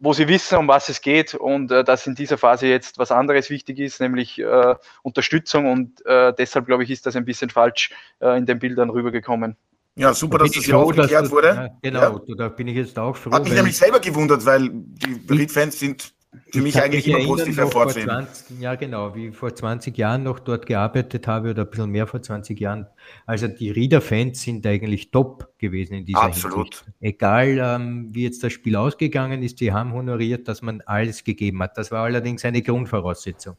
[0.00, 3.12] wo sie wissen, um was es geht und äh, dass in dieser Phase jetzt was
[3.12, 7.50] anderes wichtig ist, nämlich äh, Unterstützung und äh, deshalb glaube ich, ist das ein bisschen
[7.50, 7.90] falsch
[8.20, 9.56] äh, in den Bildern rübergekommen.
[9.96, 11.48] Ja, super, da dass das ja auch geklärt wurde.
[11.48, 12.34] Ja, genau, ja.
[12.34, 13.32] da bin ich jetzt auch froh.
[13.32, 16.14] Hat mich nämlich selber gewundert, weil die Reed-Fans sind
[16.52, 18.26] für mich eigentlich mich immer positiv hervorzuheben.
[18.60, 22.06] Ja, genau, wie ich vor 20 Jahren noch dort gearbeitet habe oder ein bisschen mehr
[22.06, 22.86] vor 20 Jahren.
[23.26, 26.74] Also die Rieder-Fans sind eigentlich top gewesen in dieser Absolut.
[26.76, 26.92] Hinsicht.
[27.00, 31.62] Egal, ähm, wie jetzt das Spiel ausgegangen ist, die haben honoriert, dass man alles gegeben
[31.62, 31.76] hat.
[31.76, 33.56] Das war allerdings eine Grundvoraussetzung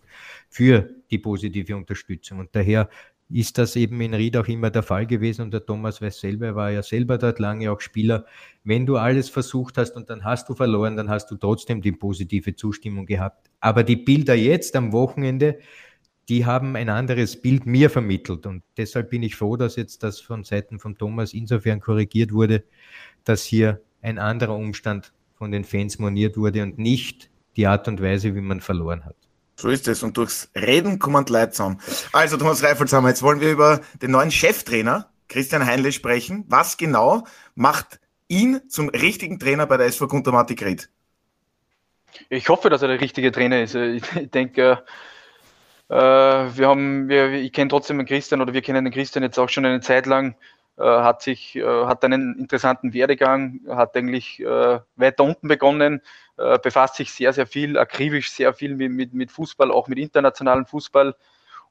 [0.50, 2.40] für die positive Unterstützung.
[2.40, 2.90] Und daher
[3.34, 6.48] ist das eben in Ried auch immer der Fall gewesen und der Thomas weiß selber,
[6.48, 8.26] er war ja selber dort lange auch Spieler.
[8.64, 11.92] Wenn du alles versucht hast und dann hast du verloren, dann hast du trotzdem die
[11.92, 13.50] positive Zustimmung gehabt.
[13.60, 15.60] Aber die Bilder jetzt am Wochenende,
[16.30, 20.20] die haben ein anderes Bild mir vermittelt und deshalb bin ich froh, dass jetzt das
[20.20, 22.64] von Seiten von Thomas insofern korrigiert wurde,
[23.24, 28.02] dass hier ein anderer Umstand von den Fans moniert wurde und nicht die Art und
[28.02, 29.16] Weise, wie man verloren hat.
[29.62, 30.02] So ist es.
[30.02, 31.80] Und durchs Reden kommen Leute zusammen.
[32.14, 36.46] Also, Thomas Reifelshammer, jetzt wollen wir über den neuen Cheftrainer, Christian Heinle, sprechen.
[36.48, 40.90] Was genau macht ihn zum richtigen Trainer bei der SV Guntermatik Ried?
[42.30, 43.76] Ich hoffe, dass er der richtige Trainer ist.
[43.76, 44.04] Ich,
[44.34, 44.84] denke,
[45.90, 49.38] äh, wir haben, wir, ich kenne trotzdem den Christian oder wir kennen den Christian jetzt
[49.38, 50.34] auch schon eine Zeit lang.
[50.78, 56.02] Äh, hat sich, äh, hat einen interessanten Werdegang, hat eigentlich äh, weiter unten begonnen,
[56.64, 60.66] befasst sich sehr, sehr viel, akribisch sehr viel mit, mit, mit Fußball, auch mit internationalem
[60.66, 61.16] Fußball.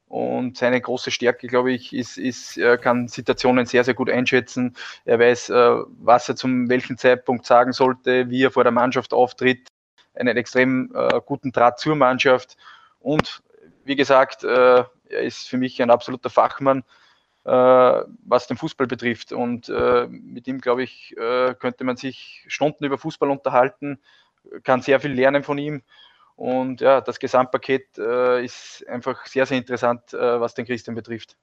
[0.07, 4.77] Und seine große Stärke, glaube ich, ist, ist, er kann Situationen sehr, sehr gut einschätzen.
[5.03, 9.67] Er weiß, was er zum welchen Zeitpunkt sagen sollte, wie er vor der Mannschaft auftritt,
[10.13, 10.93] einen extrem
[11.25, 12.55] guten Draht zur Mannschaft.
[12.99, 13.43] Und
[13.83, 16.85] wie gesagt, er ist für mich ein absoluter Fachmann,
[17.43, 19.31] was den Fußball betrifft.
[19.31, 23.99] Und äh, mit ihm, glaube ich, äh, könnte man sich Stunden über Fußball unterhalten
[24.63, 25.81] kann sehr viel lernen von ihm.
[26.35, 31.37] Und ja, das Gesamtpaket äh, ist einfach sehr, sehr interessant, äh, was den Christian betrifft.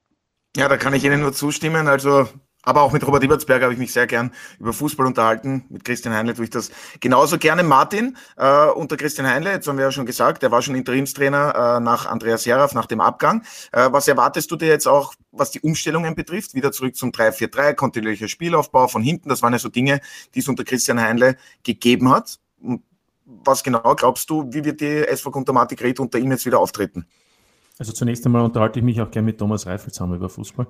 [0.57, 1.87] Ja, da kann ich Ihnen nur zustimmen.
[1.87, 2.29] Also,
[2.63, 5.65] aber auch mit Robert Ibertsberger habe ich mich sehr gern über Fußball unterhalten.
[5.69, 7.63] Mit Christian Heinle tue ich das genauso gerne.
[7.63, 11.77] Martin, äh, unter Christian Heinle, jetzt haben wir ja schon gesagt, er war schon Interimstrainer
[11.77, 13.43] äh, nach Andreas Seraf, nach dem Abgang.
[13.73, 16.55] Äh, was erwartest du dir jetzt auch, was die Umstellungen betrifft?
[16.55, 19.29] Wieder zurück zum 3-4-3, kontinuierlicher Spielaufbau von hinten.
[19.29, 20.01] Das waren ja so Dinge,
[20.35, 22.39] die es unter Christian Heinle gegeben hat.
[22.61, 22.83] Und
[23.25, 27.07] was genau glaubst du, wie wird die SV Guntermatik Red unter ihm jetzt wieder auftreten?
[27.79, 30.67] Also zunächst einmal unterhalte ich mich auch gerne mit Thomas Reifelshammer über Fußball.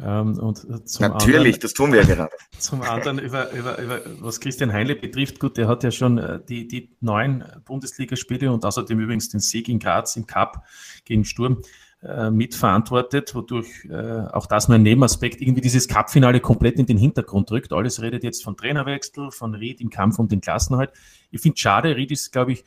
[0.00, 2.32] Ähm, und Natürlich, anderen, das tun wir ja gerade.
[2.58, 6.40] Zum anderen über, über, über was Christian Heinle betrifft, gut, der hat ja schon äh,
[6.46, 10.64] die, die neun Bundesligaspiele und außerdem übrigens den Sieg in Graz im Cup
[11.04, 11.81] gegen Sturm äh,
[12.30, 17.50] mitverantwortet, wodurch äh, auch das nur ein Nebenaspekt irgendwie dieses Cup-Finale komplett in den Hintergrund
[17.52, 17.72] rückt.
[17.72, 20.90] Alles redet jetzt von Trainerwechsel, von Ried im Kampf um den Klassenhalt.
[21.30, 22.64] Ich finde schade, Ried ist, glaube ich,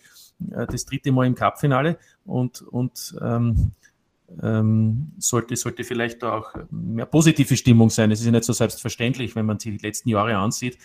[0.52, 3.72] äh, das dritte Mal im Cup-Finale und, und ähm,
[4.42, 8.12] ähm, sollte, sollte vielleicht auch mehr positive Stimmung sein.
[8.12, 10.78] Es ist ja nicht so selbstverständlich, wenn man sich die letzten Jahre ansieht,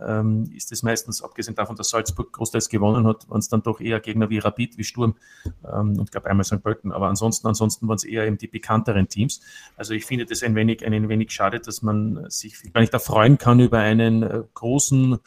[0.00, 3.80] ähm, ist es meistens, abgesehen davon, dass Salzburg großteils gewonnen hat, waren es dann doch
[3.80, 5.16] eher Gegner wie Rapid, wie Sturm
[5.64, 6.62] ähm, und glaube einmal St.
[6.62, 6.92] Pölten.
[6.92, 9.40] Aber ansonsten, ansonsten waren es eher eben die bekannteren Teams.
[9.76, 13.38] Also ich finde das ein wenig, ein wenig schade, dass man sich gar nicht erfreuen
[13.38, 15.18] kann über einen äh, großen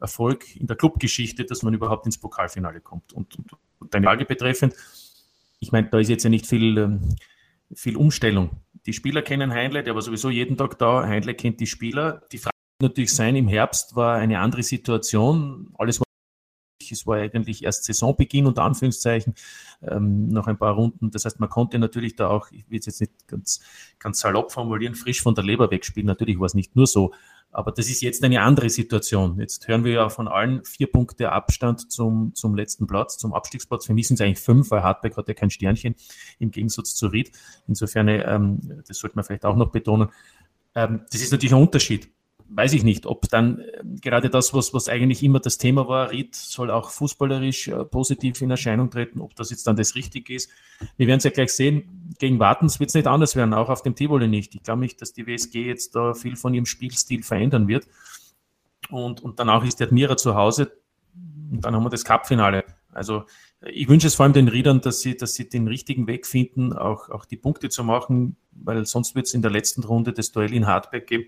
[0.00, 3.12] Erfolg in der Clubgeschichte, dass man überhaupt ins Pokalfinale kommt.
[3.12, 4.74] Und, und, und deine Frage betreffend,
[5.60, 7.16] ich meine, da ist jetzt ja nicht viel, ähm,
[7.74, 8.50] viel Umstellung.
[8.86, 11.04] Die Spieler kennen Heinle, der war sowieso jeden Tag da.
[11.06, 12.22] Heinle kennt die Spieler.
[12.32, 15.70] Die Frage wird natürlich sein, im Herbst war eine andere Situation.
[15.76, 16.06] Alles war
[16.92, 19.34] es war eigentlich erst Saisonbeginn unter Anführungszeichen,
[19.82, 21.10] ähm, noch ein paar Runden.
[21.10, 23.60] Das heißt, man konnte natürlich da auch, ich will es jetzt nicht ganz,
[23.98, 26.06] ganz salopp formulieren, frisch von der Leber wegspielen.
[26.06, 27.12] Natürlich war es nicht nur so,
[27.56, 29.40] aber das ist jetzt eine andere Situation.
[29.40, 33.86] Jetzt hören wir ja von allen vier Punkte Abstand zum, zum letzten Platz, zum Abstiegsplatz.
[33.86, 35.94] Für mich sind es eigentlich fünf, weil Hartberg hat ja kein Sternchen
[36.38, 37.32] im Gegensatz zu Ried.
[37.66, 40.10] Insofern, ähm, das sollte man vielleicht auch noch betonen.
[40.74, 42.10] Ähm, das ist natürlich ein Unterschied
[42.48, 46.10] weiß ich nicht, ob dann äh, gerade das, was, was eigentlich immer das Thema war,
[46.10, 50.34] Ried soll auch fußballerisch äh, positiv in Erscheinung treten, ob das jetzt dann das Richtige
[50.34, 50.50] ist.
[50.96, 52.14] Wir werden es ja gleich sehen.
[52.18, 54.54] Gegen Wartens wird es nicht anders werden, auch auf dem Tivoli nicht.
[54.54, 57.86] Ich glaube nicht, dass die WSG jetzt da viel von ihrem Spielstil verändern wird.
[58.90, 60.72] Und, und danach ist der Admira zu Hause
[61.50, 62.64] und dann haben wir das Cup-Finale.
[62.92, 63.24] Also
[63.60, 66.72] ich wünsche es vor allem den Riedern, dass sie, dass sie den richtigen Weg finden,
[66.72, 70.32] auch, auch die Punkte zu machen, weil sonst wird es in der letzten Runde das
[70.32, 71.26] Duell in Hartberg geben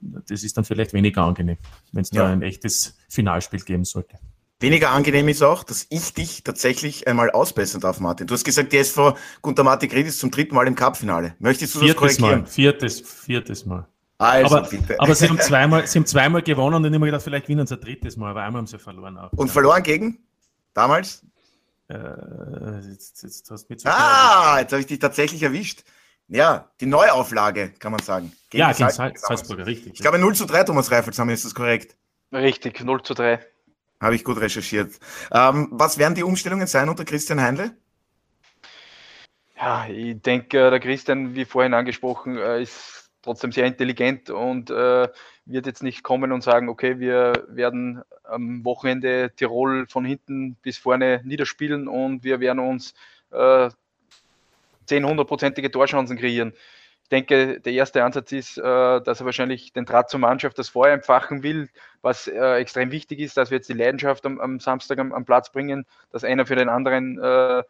[0.00, 1.58] das ist dann vielleicht weniger angenehm,
[1.92, 2.24] wenn es ja.
[2.24, 4.18] da ein echtes Finalspiel geben sollte.
[4.60, 8.26] Weniger angenehm ist auch, dass ich dich tatsächlich einmal ausbessern darf, Martin.
[8.26, 11.34] Du hast gesagt, die SV Gunter Martin Ried ist zum dritten Mal im Cup-Finale.
[11.38, 12.42] Möchtest du viertes das korrigieren?
[12.42, 13.88] Mal, viertes, viertes Mal.
[14.18, 15.00] Also, aber, bitte.
[15.00, 17.76] aber sie, haben zweimal, sie haben zweimal gewonnen und ich habe gedacht, vielleicht gewinnen sie
[17.76, 19.32] ein drittes Mal, aber einmal haben sie verloren auch.
[19.32, 20.18] Und verloren gegen?
[20.74, 21.24] Damals?
[21.88, 21.96] Äh,
[22.90, 25.84] jetzt, jetzt hast du mich ah, jetzt habe ich dich tatsächlich erwischt.
[26.32, 28.32] Ja, die Neuauflage, kann man sagen.
[28.50, 29.94] Gegen ja, gegen Salz Salzburger, richtig.
[29.94, 31.96] Ich glaube 0 zu 3, Thomas Reifelshammer, ist das korrekt?
[32.32, 33.40] Richtig, 0 zu 3.
[34.00, 34.94] Habe ich gut recherchiert.
[35.32, 37.76] Ähm, was werden die Umstellungen sein unter Christian Heinle?
[39.56, 45.08] Ja, ich denke, der Christian, wie vorhin angesprochen, äh, ist trotzdem sehr intelligent und äh,
[45.46, 50.78] wird jetzt nicht kommen und sagen, okay, wir werden am Wochenende Tirol von hinten bis
[50.78, 52.94] vorne niederspielen und wir werden uns
[53.32, 53.68] äh,
[54.90, 56.52] 10 hundertprozentige Torchancen kreieren.
[57.04, 60.68] Ich denke, der erste Ansatz ist, äh, dass er wahrscheinlich den Draht zur Mannschaft das
[60.68, 61.68] Feuer empfachen will,
[62.02, 65.24] was äh, extrem wichtig ist, dass wir jetzt die Leidenschaft am, am Samstag am, am,
[65.24, 67.62] Platz bringen, dass einer für den anderen äh,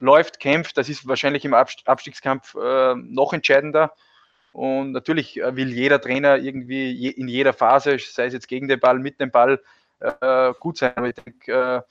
[0.00, 0.76] läuft, kämpft.
[0.76, 3.92] Das ist wahrscheinlich im Abstiegskampf noch entscheidender.
[4.52, 9.00] Und natürlich will jeder Trainer irgendwie in jeder Phase, sei es jetzt gegen den Ball,
[9.00, 9.60] mit dem Ball,
[10.60, 10.92] gut sein.
[10.94, 11.84] Aber ich denke,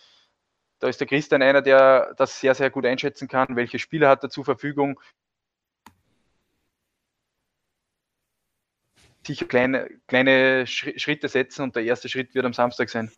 [0.80, 3.56] da ist der Christian einer, der das sehr, sehr gut einschätzen kann.
[3.56, 5.00] Welche Spieler hat er zur Verfügung?
[9.26, 13.12] Sicher kleine, kleine Schritte setzen und der erste Schritt wird am Samstag sein.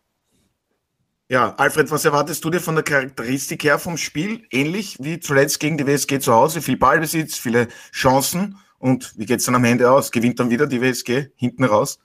[1.28, 4.44] Ja, Alfred, was erwartest du dir von der Charakteristik her vom Spiel?
[4.50, 9.38] Ähnlich wie zuletzt gegen die WSG zu Hause, viel Ballbesitz, viele Chancen und wie geht
[9.38, 10.10] es dann am Ende aus?
[10.10, 12.00] Gewinnt dann wieder die WSG hinten raus?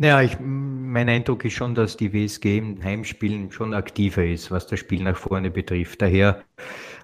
[0.00, 4.66] Naja, ich, mein Eindruck ist schon, dass die WSG im Heimspielen schon aktiver ist, was
[4.66, 6.00] das Spiel nach vorne betrifft.
[6.00, 6.42] Daher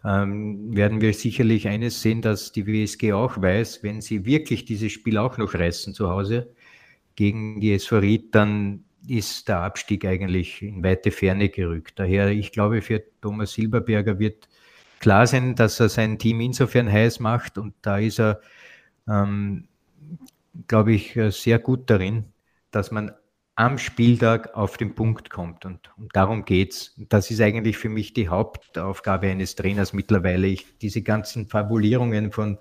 [0.02, 4.92] ähm, werden wir sicherlich eines sehen, dass die WSG auch weiß, wenn sie wirklich dieses
[4.92, 6.54] Spiel auch noch reißen zu Hause
[7.16, 11.98] gegen die SV dann ist der Abstieg eigentlich in weite Ferne gerückt.
[11.98, 14.48] Daher, ich glaube, für Thomas Silberberger wird
[15.00, 18.40] klar sein, dass er sein Team insofern heiß macht und da ist er,
[19.06, 19.68] ähm,
[20.66, 22.32] glaube ich, sehr gut darin,
[22.76, 23.12] dass man
[23.56, 25.64] am Spieltag auf den Punkt kommt.
[25.64, 26.94] Und, und darum geht's.
[27.08, 30.46] Das ist eigentlich für mich die Hauptaufgabe eines Trainers mittlerweile.
[30.46, 32.58] Ich, diese ganzen Fabulierungen von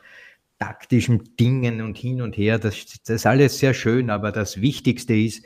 [0.57, 5.13] taktischen Dingen und hin und her, das, das ist alles sehr schön, aber das Wichtigste
[5.13, 5.45] ist,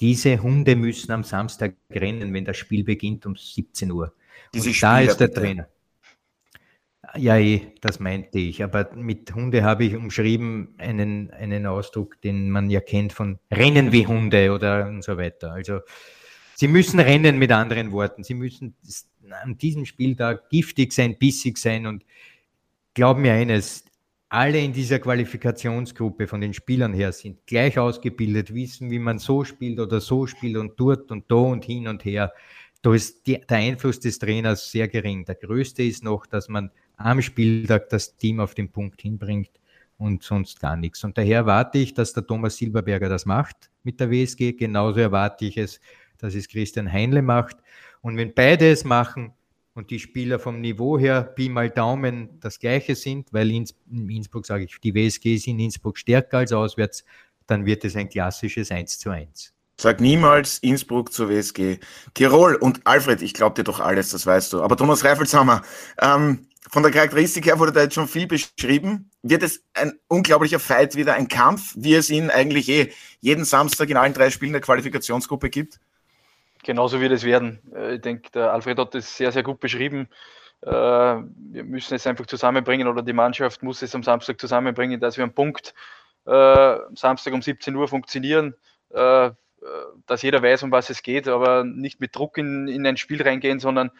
[0.00, 4.12] diese Hunde müssen am Samstag rennen, wenn das Spiel beginnt um 17 Uhr.
[4.52, 5.66] Diese und da ist der Trainer.
[7.16, 8.62] Ja, eh, das meinte ich.
[8.62, 13.92] Aber mit Hunde habe ich umschrieben einen, einen Ausdruck, den man ja kennt von Rennen
[13.92, 15.52] wie Hunde oder und so weiter.
[15.52, 15.80] Also
[16.54, 18.22] sie müssen rennen mit anderen Worten.
[18.22, 18.76] Sie müssen
[19.42, 22.04] an diesem Spieltag giftig sein, bissig sein und
[22.94, 23.84] glauben mir eines,
[24.28, 29.42] alle in dieser Qualifikationsgruppe von den Spielern her sind gleich ausgebildet, wissen, wie man so
[29.42, 32.32] spielt oder so spielt und dort und da und hin und her.
[32.82, 35.24] Da ist die, der Einfluss des Trainers sehr gering.
[35.24, 39.50] Der größte ist noch, dass man am Spieltag das Team auf den Punkt hinbringt
[39.98, 41.04] und sonst gar nichts.
[41.04, 44.52] Und daher erwarte ich, dass der Thomas Silberberger das macht mit der WSG.
[44.52, 45.80] Genauso erwarte ich es,
[46.18, 47.56] dass es Christian Heinle macht.
[48.00, 49.32] Und wenn beide es machen,
[49.74, 54.46] und die Spieler vom Niveau her, Pi mal Daumen, das gleiche sind, weil in Innsbruck,
[54.46, 57.04] sage ich, die WSG ist in Innsbruck stärker als auswärts,
[57.46, 59.54] dann wird es ein klassisches 1 zu 1.
[59.76, 61.78] Sag niemals Innsbruck zur WSG.
[62.12, 64.62] Tirol und Alfred, ich glaube dir doch alles, das weißt du.
[64.62, 65.62] Aber Thomas Reifelshammer,
[66.02, 69.10] ähm, von der Charakteristik her wurde da jetzt schon viel beschrieben.
[69.22, 73.88] Wird es ein unglaublicher Fight wieder, ein Kampf, wie es ihn eigentlich eh jeden Samstag
[73.88, 75.80] in allen drei Spielen der Qualifikationsgruppe gibt?
[76.62, 77.60] genauso wird es werden.
[77.74, 80.08] Äh, ich denke, der Alfred hat das sehr, sehr gut beschrieben.
[80.62, 85.16] Äh, wir müssen es einfach zusammenbringen oder die Mannschaft muss es am Samstag zusammenbringen, dass
[85.16, 85.74] wir am Punkt
[86.26, 88.54] äh, Samstag um 17 Uhr funktionieren,
[88.92, 93.22] dass jeder weiß, um was es geht, aber nicht mit Druck in, in ein Spiel
[93.22, 93.92] reingehen, sondern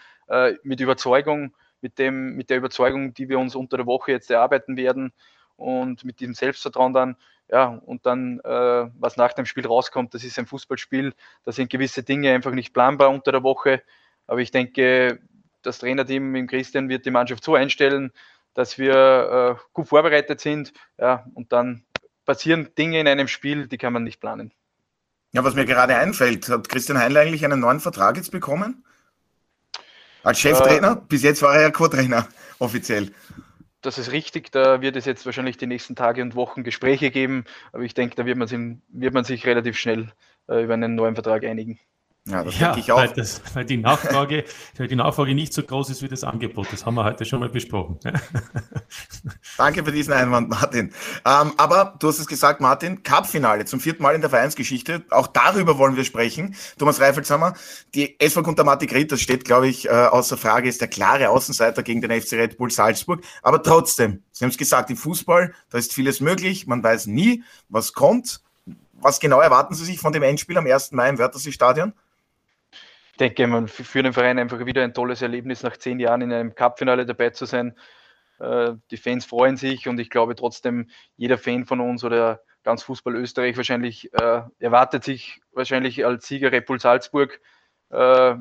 [0.65, 4.77] mit Überzeugung, mit, dem, mit der Überzeugung, die wir uns unter der Woche jetzt erarbeiten
[4.77, 5.13] werden
[5.57, 7.17] und mit diesem Selbstvertrauen dann
[7.51, 11.13] ja, und dann, äh, was nach dem Spiel rauskommt, das ist ein Fußballspiel.
[11.45, 13.83] Da sind gewisse Dinge einfach nicht planbar unter der Woche.
[14.27, 15.19] Aber ich denke,
[15.63, 18.13] das Trainerteam im Christian wird die Mannschaft so einstellen,
[18.55, 20.73] dass wir äh, gut vorbereitet sind.
[20.99, 21.85] Ja, und dann
[22.25, 24.53] passieren Dinge in einem Spiel, die kann man nicht planen.
[25.33, 28.85] Ja, was mir gerade einfällt, hat Christian Heinle eigentlich einen neuen Vertrag jetzt bekommen?
[30.23, 30.93] Als Cheftrainer?
[30.93, 32.27] Äh, Bis jetzt war er ja Co-Trainer,
[32.59, 33.11] offiziell
[33.83, 37.45] das ist richtig, da wird es jetzt wahrscheinlich die nächsten Tage und Wochen Gespräche geben,
[37.73, 40.13] aber ich denke, da wird man, wird man sich relativ schnell
[40.49, 41.79] äh, über einen neuen Vertrag einigen.
[42.29, 42.99] Ja, das ja, denke ich auch.
[42.99, 44.45] Weil, das, weil, die Nachfrage,
[44.77, 46.69] weil die Nachfrage nicht so groß ist wie das Angebot.
[46.71, 47.99] Das haben wir heute schon mal besprochen.
[49.57, 50.93] Danke für diesen Einwand, Martin.
[51.25, 55.03] Ähm, aber du hast es gesagt, Martin, Cup-Finale zum vierten Mal in der Vereinsgeschichte.
[55.11, 56.55] Auch darüber wollen wir sprechen.
[56.79, 57.55] Thomas Reifelshammer,
[57.95, 61.83] die SV Guntermatik Ried, das steht, glaube ich, äh, außer Frage, ist der klare Außenseiter
[61.83, 63.23] gegen den FC Red Bull Salzburg.
[63.43, 66.67] Aber trotzdem, Sie haben es gesagt, im Fußball, da ist vieles möglich.
[66.67, 68.43] Man weiß nie, was kommt.
[68.93, 70.93] Was genau erwarten Sie sich von dem Endspiel am 1.
[70.93, 71.95] Mai im Wörthersee-Stadion?
[73.21, 76.55] Denke, man für den Verein einfach wieder ein tolles Erlebnis, nach zehn Jahren in einem
[76.55, 77.77] Cup-Finale dabei zu sein.
[78.39, 82.83] Äh, die Fans freuen sich und ich glaube trotzdem, jeder Fan von uns oder ganz
[82.83, 87.41] Fußball Österreich wahrscheinlich äh, erwartet sich wahrscheinlich als Sieger Red Bull Salzburg.
[87.91, 88.37] Äh,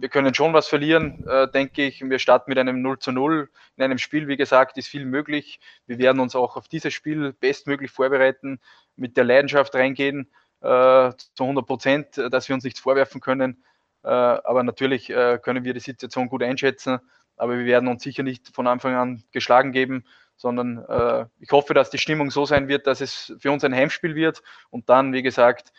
[0.00, 2.00] wir können schon was verlieren, denke ich.
[2.00, 3.50] Wir starten mit einem 0 zu 0.
[3.76, 5.58] In einem Spiel, wie gesagt, ist viel möglich.
[5.88, 8.60] Wir werden uns auch auf dieses Spiel bestmöglich vorbereiten,
[8.94, 13.64] mit der Leidenschaft reingehen, zu 100 Prozent, dass wir uns nichts vorwerfen können.
[14.04, 16.98] Äh, aber natürlich äh, können wir die Situation gut einschätzen.
[17.36, 20.04] Aber wir werden uns sicher nicht von Anfang an geschlagen geben,
[20.36, 23.74] sondern äh, ich hoffe, dass die Stimmung so sein wird, dass es für uns ein
[23.74, 24.42] Heimspiel wird.
[24.70, 25.72] Und dann, wie gesagt,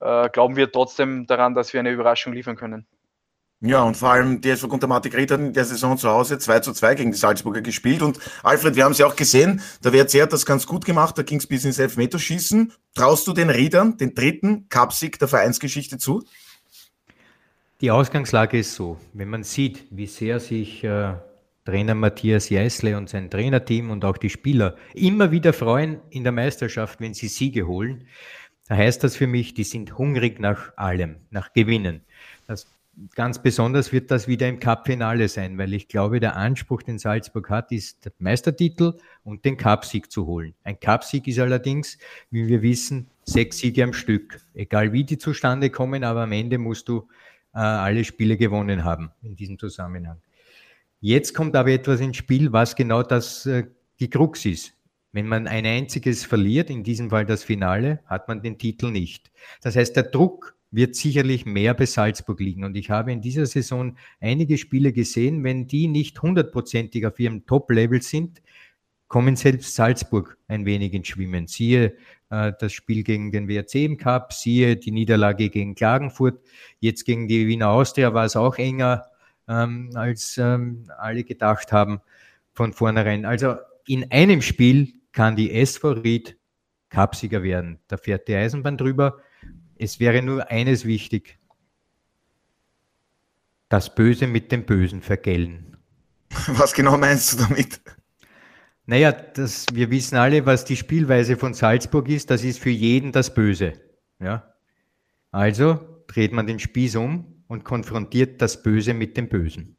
[0.00, 2.86] glauben wir trotzdem daran, dass wir eine Überraschung liefern können.
[3.66, 6.60] Ja, und vor allem die SV Guntermatik Ried hat in der Saison zu Hause 2
[6.60, 8.02] zu 2 gegen die Salzburger gespielt.
[8.02, 11.22] Und Alfred, wir haben sie auch gesehen, der WRC hat das ganz gut gemacht, da
[11.22, 12.74] ging es bis ins Elfmeterschießen.
[12.94, 16.22] Traust du den Riedern den dritten Cupsieg der Vereinsgeschichte zu?
[17.84, 21.16] Die Ausgangslage ist so, wenn man sieht, wie sehr sich äh,
[21.66, 26.32] Trainer Matthias Jeißle und sein Trainerteam und auch die Spieler immer wieder freuen in der
[26.32, 28.06] Meisterschaft, wenn sie Siege holen,
[28.68, 32.00] da heißt das für mich, die sind hungrig nach allem, nach Gewinnen.
[32.46, 32.66] Das,
[33.14, 37.50] ganz besonders wird das wieder im Cup-Finale sein, weil ich glaube, der Anspruch, den Salzburg
[37.50, 40.54] hat, ist, den Meistertitel und den Cupsieg zu holen.
[40.64, 41.98] Ein Cupsieg ist allerdings,
[42.30, 44.40] wie wir wissen, sechs Siege am Stück.
[44.54, 47.06] Egal wie die zustande kommen, aber am Ende musst du
[47.54, 50.20] äh, alle Spiele gewonnen haben in diesem Zusammenhang.
[51.00, 53.64] Jetzt kommt aber etwas ins Spiel, was genau das äh,
[54.00, 54.74] die Krux ist.
[55.12, 59.30] Wenn man ein einziges verliert, in diesem Fall das Finale, hat man den Titel nicht.
[59.62, 62.64] Das heißt, der Druck wird sicherlich mehr bei Salzburg liegen.
[62.64, 67.46] Und ich habe in dieser Saison einige Spiele gesehen, wenn die nicht hundertprozentig auf ihrem
[67.46, 68.42] Top-Level sind,
[69.06, 71.46] kommen selbst Salzburg ein wenig ins Schwimmen.
[71.46, 71.94] Siehe
[72.58, 76.40] das Spiel gegen den WRC im Cup, siehe die Niederlage gegen Klagenfurt.
[76.80, 79.06] Jetzt gegen die Wiener Austria war es auch enger,
[79.48, 82.00] ähm, als ähm, alle gedacht haben
[82.52, 83.24] von vornherein.
[83.24, 83.56] Also
[83.86, 86.36] in einem Spiel kann die SV Ried
[86.90, 87.78] Cupsieger werden.
[87.88, 89.18] Da fährt die Eisenbahn drüber.
[89.76, 91.38] Es wäre nur eines wichtig.
[93.68, 95.76] Das Böse mit dem Bösen vergällen.
[96.46, 97.80] Was genau meinst du damit?
[98.86, 102.30] Naja, das, wir wissen alle, was die Spielweise von Salzburg ist.
[102.30, 103.72] Das ist für jeden das Böse.
[104.20, 104.54] Ja?
[105.30, 109.76] Also dreht man den Spieß um und konfrontiert das Böse mit dem Bösen.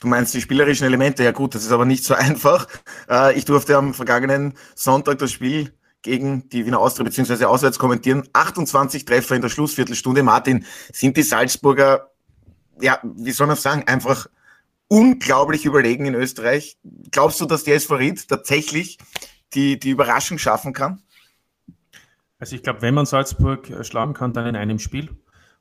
[0.00, 2.66] Du meinst die spielerischen Elemente, ja gut, das ist aber nicht so einfach.
[3.08, 8.26] Äh, ich durfte am vergangenen Sonntag das Spiel gegen die Wiener Austria beziehungsweise auswärts kommentieren.
[8.32, 10.22] 28 Treffer in der Schlussviertelstunde.
[10.22, 12.10] Martin, sind die Salzburger,
[12.80, 14.28] ja, wie soll man sagen, einfach
[14.90, 16.76] unglaublich überlegen in Österreich.
[17.12, 18.98] Glaubst du, dass der SV Ried tatsächlich
[19.54, 21.00] die, die Überraschung schaffen kann?
[22.40, 25.08] Also ich glaube, wenn man Salzburg äh, schlagen kann, dann in einem Spiel.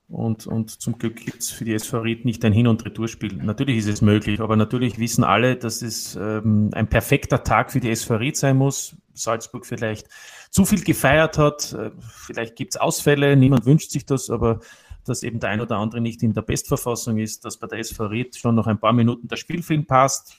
[0.08, 3.36] Und, und zum Glück gibt es für die SV Ried nicht ein Hin- und Retourspiel.
[3.36, 7.80] Natürlich ist es möglich, aber natürlich wissen alle, dass es ähm, ein perfekter Tag für
[7.80, 8.96] die SV Ried sein muss.
[9.14, 10.08] Salzburg vielleicht
[10.50, 14.62] zu viel gefeiert hat, äh, vielleicht gibt es Ausfälle, niemand wünscht sich das, aber
[15.10, 18.06] dass eben der ein oder andere nicht in der Bestverfassung ist, dass bei der SV
[18.06, 20.38] Ried schon noch ein paar Minuten der Spielfilm passt,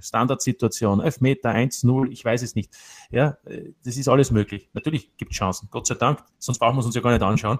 [0.00, 2.70] Standardsituation, Elfmeter, 1-0, ich weiß es nicht.
[3.10, 3.36] Ja,
[3.84, 4.68] das ist alles möglich.
[4.72, 7.22] Natürlich gibt es Chancen, Gott sei Dank, sonst brauchen wir es uns ja gar nicht
[7.22, 7.58] anschauen,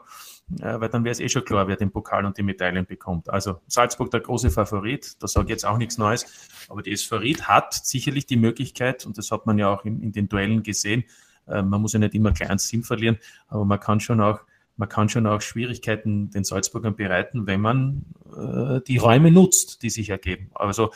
[0.61, 3.31] äh, weil dann wäre es eh schon klar, wer den Pokal und die Medaillen bekommt.
[3.31, 6.27] Also Salzburg der große Favorit, da sage ich jetzt auch nichts Neues,
[6.69, 10.03] aber die SV Ried hat sicherlich die Möglichkeit, und das hat man ja auch in,
[10.03, 11.05] in den Duellen gesehen,
[11.47, 14.41] äh, man muss ja nicht immer klein Sim verlieren, aber man kann schon auch
[14.77, 18.07] man kann schon auch Schwierigkeiten den Salzburgern bereiten, wenn man
[18.37, 20.51] äh, die Räume nutzt, die sich ergeben.
[20.55, 20.91] Also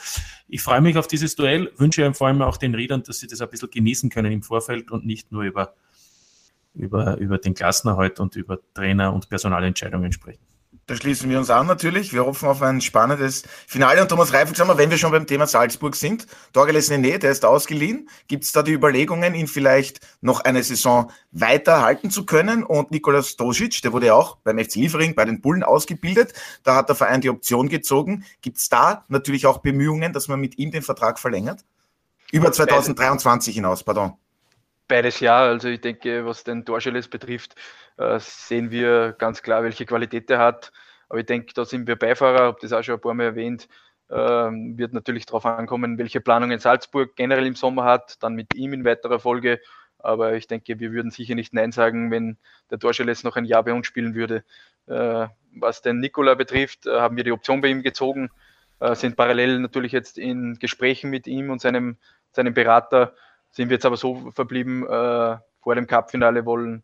[0.48, 3.40] ich freue mich auf dieses Duell, wünsche vor allem auch den Riedern, dass sie das
[3.40, 5.74] ein bisschen genießen können im Vorfeld und nicht nur über,
[6.74, 10.42] über, über den Klassenerhalt und über Trainer- und Personalentscheidungen sprechen.
[10.88, 12.14] Da schließen wir uns an natürlich.
[12.14, 14.00] Wir hoffen auf ein spannendes Finale.
[14.00, 18.08] Und Thomas Reifelshammer, wenn wir schon beim Thema Salzburg sind, Dorgeles Nene, der ist ausgeliehen.
[18.26, 22.64] Gibt es da die Überlegungen, ihn vielleicht noch eine Saison weiter halten zu können?
[22.64, 26.32] Und Nikolas Dosic, der wurde ja auch beim FC Liefering bei den Bullen ausgebildet.
[26.62, 28.24] Da hat der Verein die Option gezogen.
[28.40, 31.66] Gibt es da natürlich auch Bemühungen, dass man mit ihm den Vertrag verlängert?
[32.32, 34.14] Über 2023 hinaus, pardon.
[34.88, 35.38] Beides ja.
[35.40, 37.54] Also ich denke, was den Dorscheles betrifft,
[37.98, 40.72] äh, sehen wir ganz klar, welche Qualität er hat.
[41.10, 43.68] Aber ich denke, da sind wir Beifahrer, habe das auch schon ein paar Mal erwähnt.
[44.10, 48.72] Ähm, wird natürlich darauf ankommen, welche Planungen Salzburg generell im Sommer hat, dann mit ihm
[48.72, 49.60] in weiterer Folge.
[49.98, 52.38] Aber ich denke, wir würden sicher nicht Nein sagen, wenn
[52.70, 54.44] der Dorscheles noch ein Jahr bei uns spielen würde.
[54.86, 58.30] Äh, was den Nikola betrifft, äh, haben wir die Option bei ihm gezogen,
[58.92, 61.96] sind parallel natürlich jetzt in Gesprächen mit ihm und seinem,
[62.30, 63.12] seinem Berater.
[63.50, 66.82] Sind wir jetzt aber so verblieben, äh, vor dem Cupfinale wollen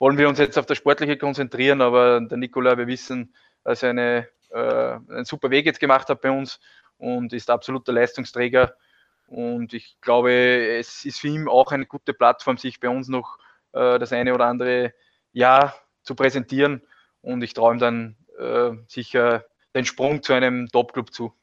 [0.00, 3.90] wollen wir uns jetzt auf das Sportliche konzentrieren, aber der Nikola, wir wissen, dass er
[3.90, 6.58] eine, äh, einen super Weg jetzt gemacht hat bei uns
[6.96, 8.74] und ist absoluter Leistungsträger.
[9.28, 13.38] Und ich glaube, es ist für ihn auch eine gute Plattform, sich bei uns noch
[13.72, 14.94] äh, das eine oder andere
[15.32, 16.82] Jahr zu präsentieren.
[17.20, 19.44] Und ich ihm dann äh, sicher
[19.74, 21.34] den Sprung zu einem Top-Club zu.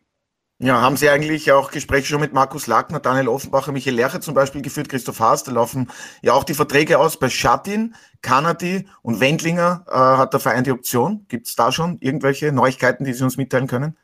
[0.59, 4.33] Ja, haben Sie eigentlich auch Gespräche schon mit Markus Lackner, Daniel Offenbacher, Michael Lerche zum
[4.33, 5.91] Beispiel geführt, Christoph Haas, da laufen
[6.23, 7.93] ja auch die Verträge aus bei Schattin,
[8.23, 11.25] Kanadi und Wendlinger äh, hat der Verein die Option.
[11.27, 13.95] Gibt es da schon irgendwelche Neuigkeiten, die Sie uns mitteilen können?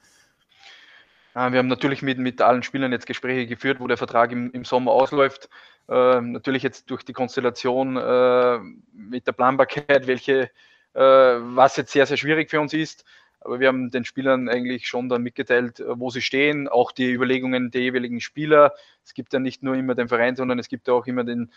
[1.33, 4.65] Wir haben natürlich mit, mit allen Spielern jetzt Gespräche geführt, wo der Vertrag im, im
[4.65, 5.49] Sommer ausläuft.
[5.89, 8.59] Äh, natürlich jetzt durch die Konstellation äh,
[8.93, 10.51] mit der Planbarkeit, welche,
[10.93, 13.03] äh, was jetzt sehr, sehr schwierig für uns ist.
[13.43, 17.11] Aber wir haben den Spielern eigentlich schon dann mitgeteilt, äh, wo sie stehen, auch die
[17.11, 18.73] Überlegungen der jeweiligen Spieler.
[19.03, 21.51] Es gibt ja nicht nur immer den Verein, sondern es gibt ja auch immer den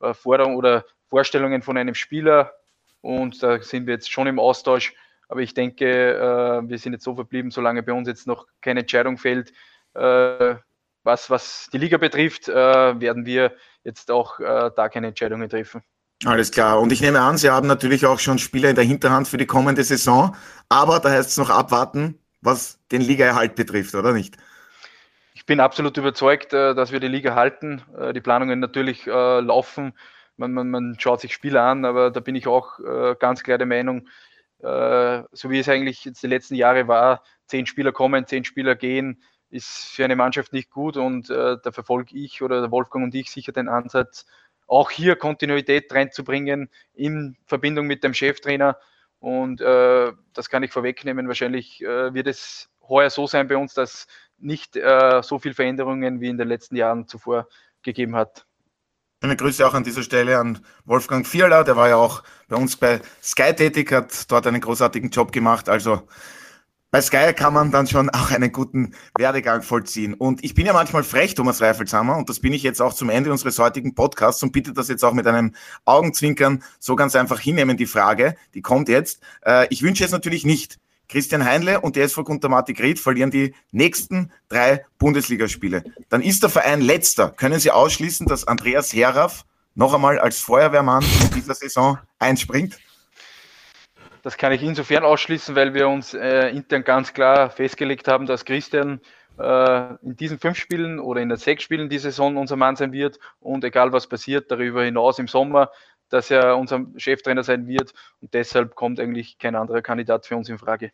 [0.00, 2.54] äh, Forderungen oder Vorstellungen von einem Spieler.
[3.00, 4.94] Und da sind wir jetzt schon im Austausch.
[5.28, 8.80] Aber ich denke, äh, wir sind jetzt so verblieben, solange bei uns jetzt noch keine
[8.80, 9.52] Entscheidung fällt,
[9.94, 15.82] was, was die Liga betrifft, werden wir jetzt auch da keine Entscheidungen treffen.
[16.24, 16.80] Alles klar.
[16.80, 19.46] Und ich nehme an, Sie haben natürlich auch schon Spieler in der Hinterhand für die
[19.46, 20.36] kommende Saison.
[20.68, 24.36] Aber da heißt es noch abwarten, was den Ligaerhalt betrifft, oder nicht?
[25.34, 27.82] Ich bin absolut überzeugt, äh, dass wir die Liga halten.
[27.98, 29.92] Äh, die Planungen natürlich äh, laufen.
[30.36, 32.78] Man, man, man schaut sich Spiele an, aber da bin ich auch
[33.18, 34.08] ganz klar der Meinung,
[34.60, 39.22] so wie es eigentlich jetzt die letzten Jahre war, zehn Spieler kommen, zehn Spieler gehen,
[39.50, 43.30] ist für eine Mannschaft nicht gut und da verfolge ich oder der Wolfgang und ich
[43.30, 44.24] sicher den Ansatz,
[44.72, 48.78] auch hier Kontinuität reinzubringen in Verbindung mit dem Cheftrainer.
[49.18, 51.28] Und äh, das kann ich vorwegnehmen.
[51.28, 54.06] Wahrscheinlich äh, wird es heuer so sein bei uns, dass
[54.38, 57.48] nicht äh, so viel Veränderungen wie in den letzten Jahren zuvor
[57.82, 58.46] gegeben hat.
[59.20, 62.76] Eine Grüße auch an dieser Stelle an Wolfgang Vierler, der war ja auch bei uns
[62.76, 65.68] bei Sky tätig, hat dort einen großartigen Job gemacht.
[65.68, 66.08] Also
[66.92, 70.12] bei Sky kann man dann schon auch einen guten Werdegang vollziehen.
[70.12, 73.08] Und ich bin ja manchmal frech, Thomas Reifelshammer, und das bin ich jetzt auch zum
[73.08, 75.54] Ende unseres heutigen Podcasts und bitte das jetzt auch mit einem
[75.86, 79.22] Augenzwinkern so ganz einfach hinnehmen, die Frage, die kommt jetzt.
[79.40, 80.78] Äh, ich wünsche es natürlich nicht.
[81.08, 85.84] Christian Heinle und der SV Guntermatik Ried verlieren die nächsten drei Bundesligaspiele.
[86.10, 87.30] Dann ist der Verein letzter.
[87.30, 92.78] Können Sie ausschließen, dass Andreas Heraff noch einmal als Feuerwehrmann in dieser Saison einspringt?
[94.22, 98.44] Das kann ich insofern ausschließen, weil wir uns äh, intern ganz klar festgelegt haben, dass
[98.44, 99.00] Christian
[99.38, 102.92] äh, in diesen fünf Spielen oder in den sechs Spielen die Saison unser Mann sein
[102.92, 105.70] wird und egal was passiert, darüber hinaus im Sommer,
[106.08, 110.48] dass er unser Cheftrainer sein wird und deshalb kommt eigentlich kein anderer Kandidat für uns
[110.48, 110.92] in Frage.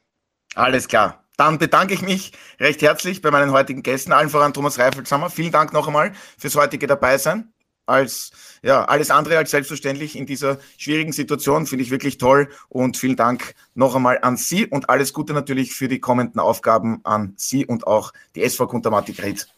[0.54, 1.24] Alles klar.
[1.36, 5.30] Dann bedanke ich mich recht herzlich bei meinen heutigen Gästen, allen voran Thomas Reifelshammer.
[5.30, 7.52] Vielen Dank noch einmal fürs heutige Dabeisein
[7.88, 8.32] als
[8.62, 11.66] ja, alles andere als selbstverständlich in dieser schwierigen Situation.
[11.66, 15.74] Finde ich wirklich toll und vielen Dank noch einmal an Sie und alles Gute natürlich
[15.74, 19.48] für die kommenden Aufgaben an Sie und auch die SV Kuntermatik Ried.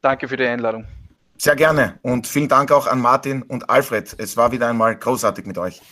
[0.00, 0.84] Danke für die Einladung.
[1.36, 4.14] Sehr gerne und vielen Dank auch an Martin und Alfred.
[4.18, 5.82] Es war wieder einmal großartig mit euch.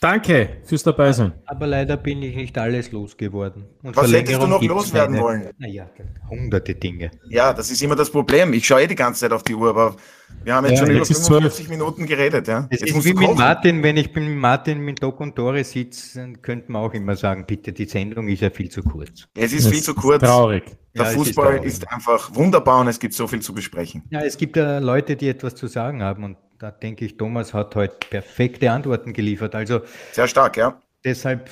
[0.00, 1.34] Danke fürs dabei sein.
[1.44, 3.66] Aber leider bin ich nicht alles losgeworden.
[3.82, 5.50] Und Was hättest du noch loswerden keine, wollen?
[5.58, 5.90] Naja,
[6.30, 7.10] hunderte Dinge.
[7.28, 8.54] Ja, das ist immer das Problem.
[8.54, 9.96] Ich schaue eh die ganze Zeit auf die Uhr, aber
[10.42, 12.48] wir haben jetzt ja, schon über 45 Minuten geredet.
[12.48, 12.66] Ja.
[12.70, 16.18] Es jetzt ist wie mit Martin, wenn ich mit Martin mit Doc und Tore sitze,
[16.18, 19.28] dann könnte man auch immer sagen, bitte, die Sendung ist ja viel zu kurz.
[19.36, 20.22] Es ist das viel zu kurz.
[20.22, 20.64] Traurig.
[20.96, 24.02] Der ja, Fußball ist, ist, einfach wunderbar und es gibt so viel zu besprechen.
[24.08, 27.54] Ja, es gibt ja Leute, die etwas zu sagen haben und da denke ich, Thomas
[27.54, 29.54] hat heute perfekte Antworten geliefert.
[29.54, 29.80] Also
[30.12, 30.78] sehr stark, ja.
[31.04, 31.50] Deshalb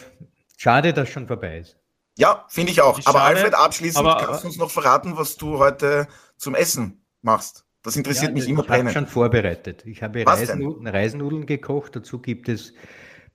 [0.59, 1.79] schade, dass schon vorbei ist.
[2.19, 3.01] Ja, finde ich auch.
[3.07, 7.65] aber Alfred, abschließend aber, kannst du uns noch verraten, was du heute zum Essen machst.
[7.83, 8.91] Das interessiert ja, mich immer brennend.
[8.91, 9.87] Ich habe schon vorbereitet.
[9.87, 11.97] Ich habe Reisennudeln, Reisennudeln gekocht.
[11.97, 12.75] Dazu gibt es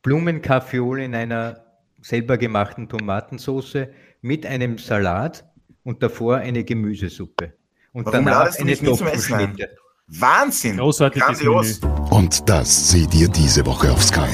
[0.03, 1.65] Blumenkaffeeole in einer
[2.01, 3.88] selber gemachten Tomatensauce
[4.21, 5.43] mit einem Salat
[5.84, 7.53] und davor eine Gemüsesuppe.
[7.93, 9.76] Und Warum danach eine Doppelschnitte.
[10.08, 10.78] Wahnsinn!
[10.78, 11.22] Großartig.
[11.22, 11.80] Grandios.
[12.10, 14.30] Und das seht ihr diese Woche auf Sky.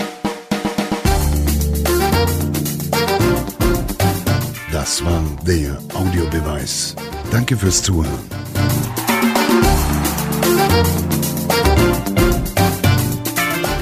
[4.71, 6.95] Das war der Audiobeweis.
[7.31, 8.44] Danke fürs Zuhören.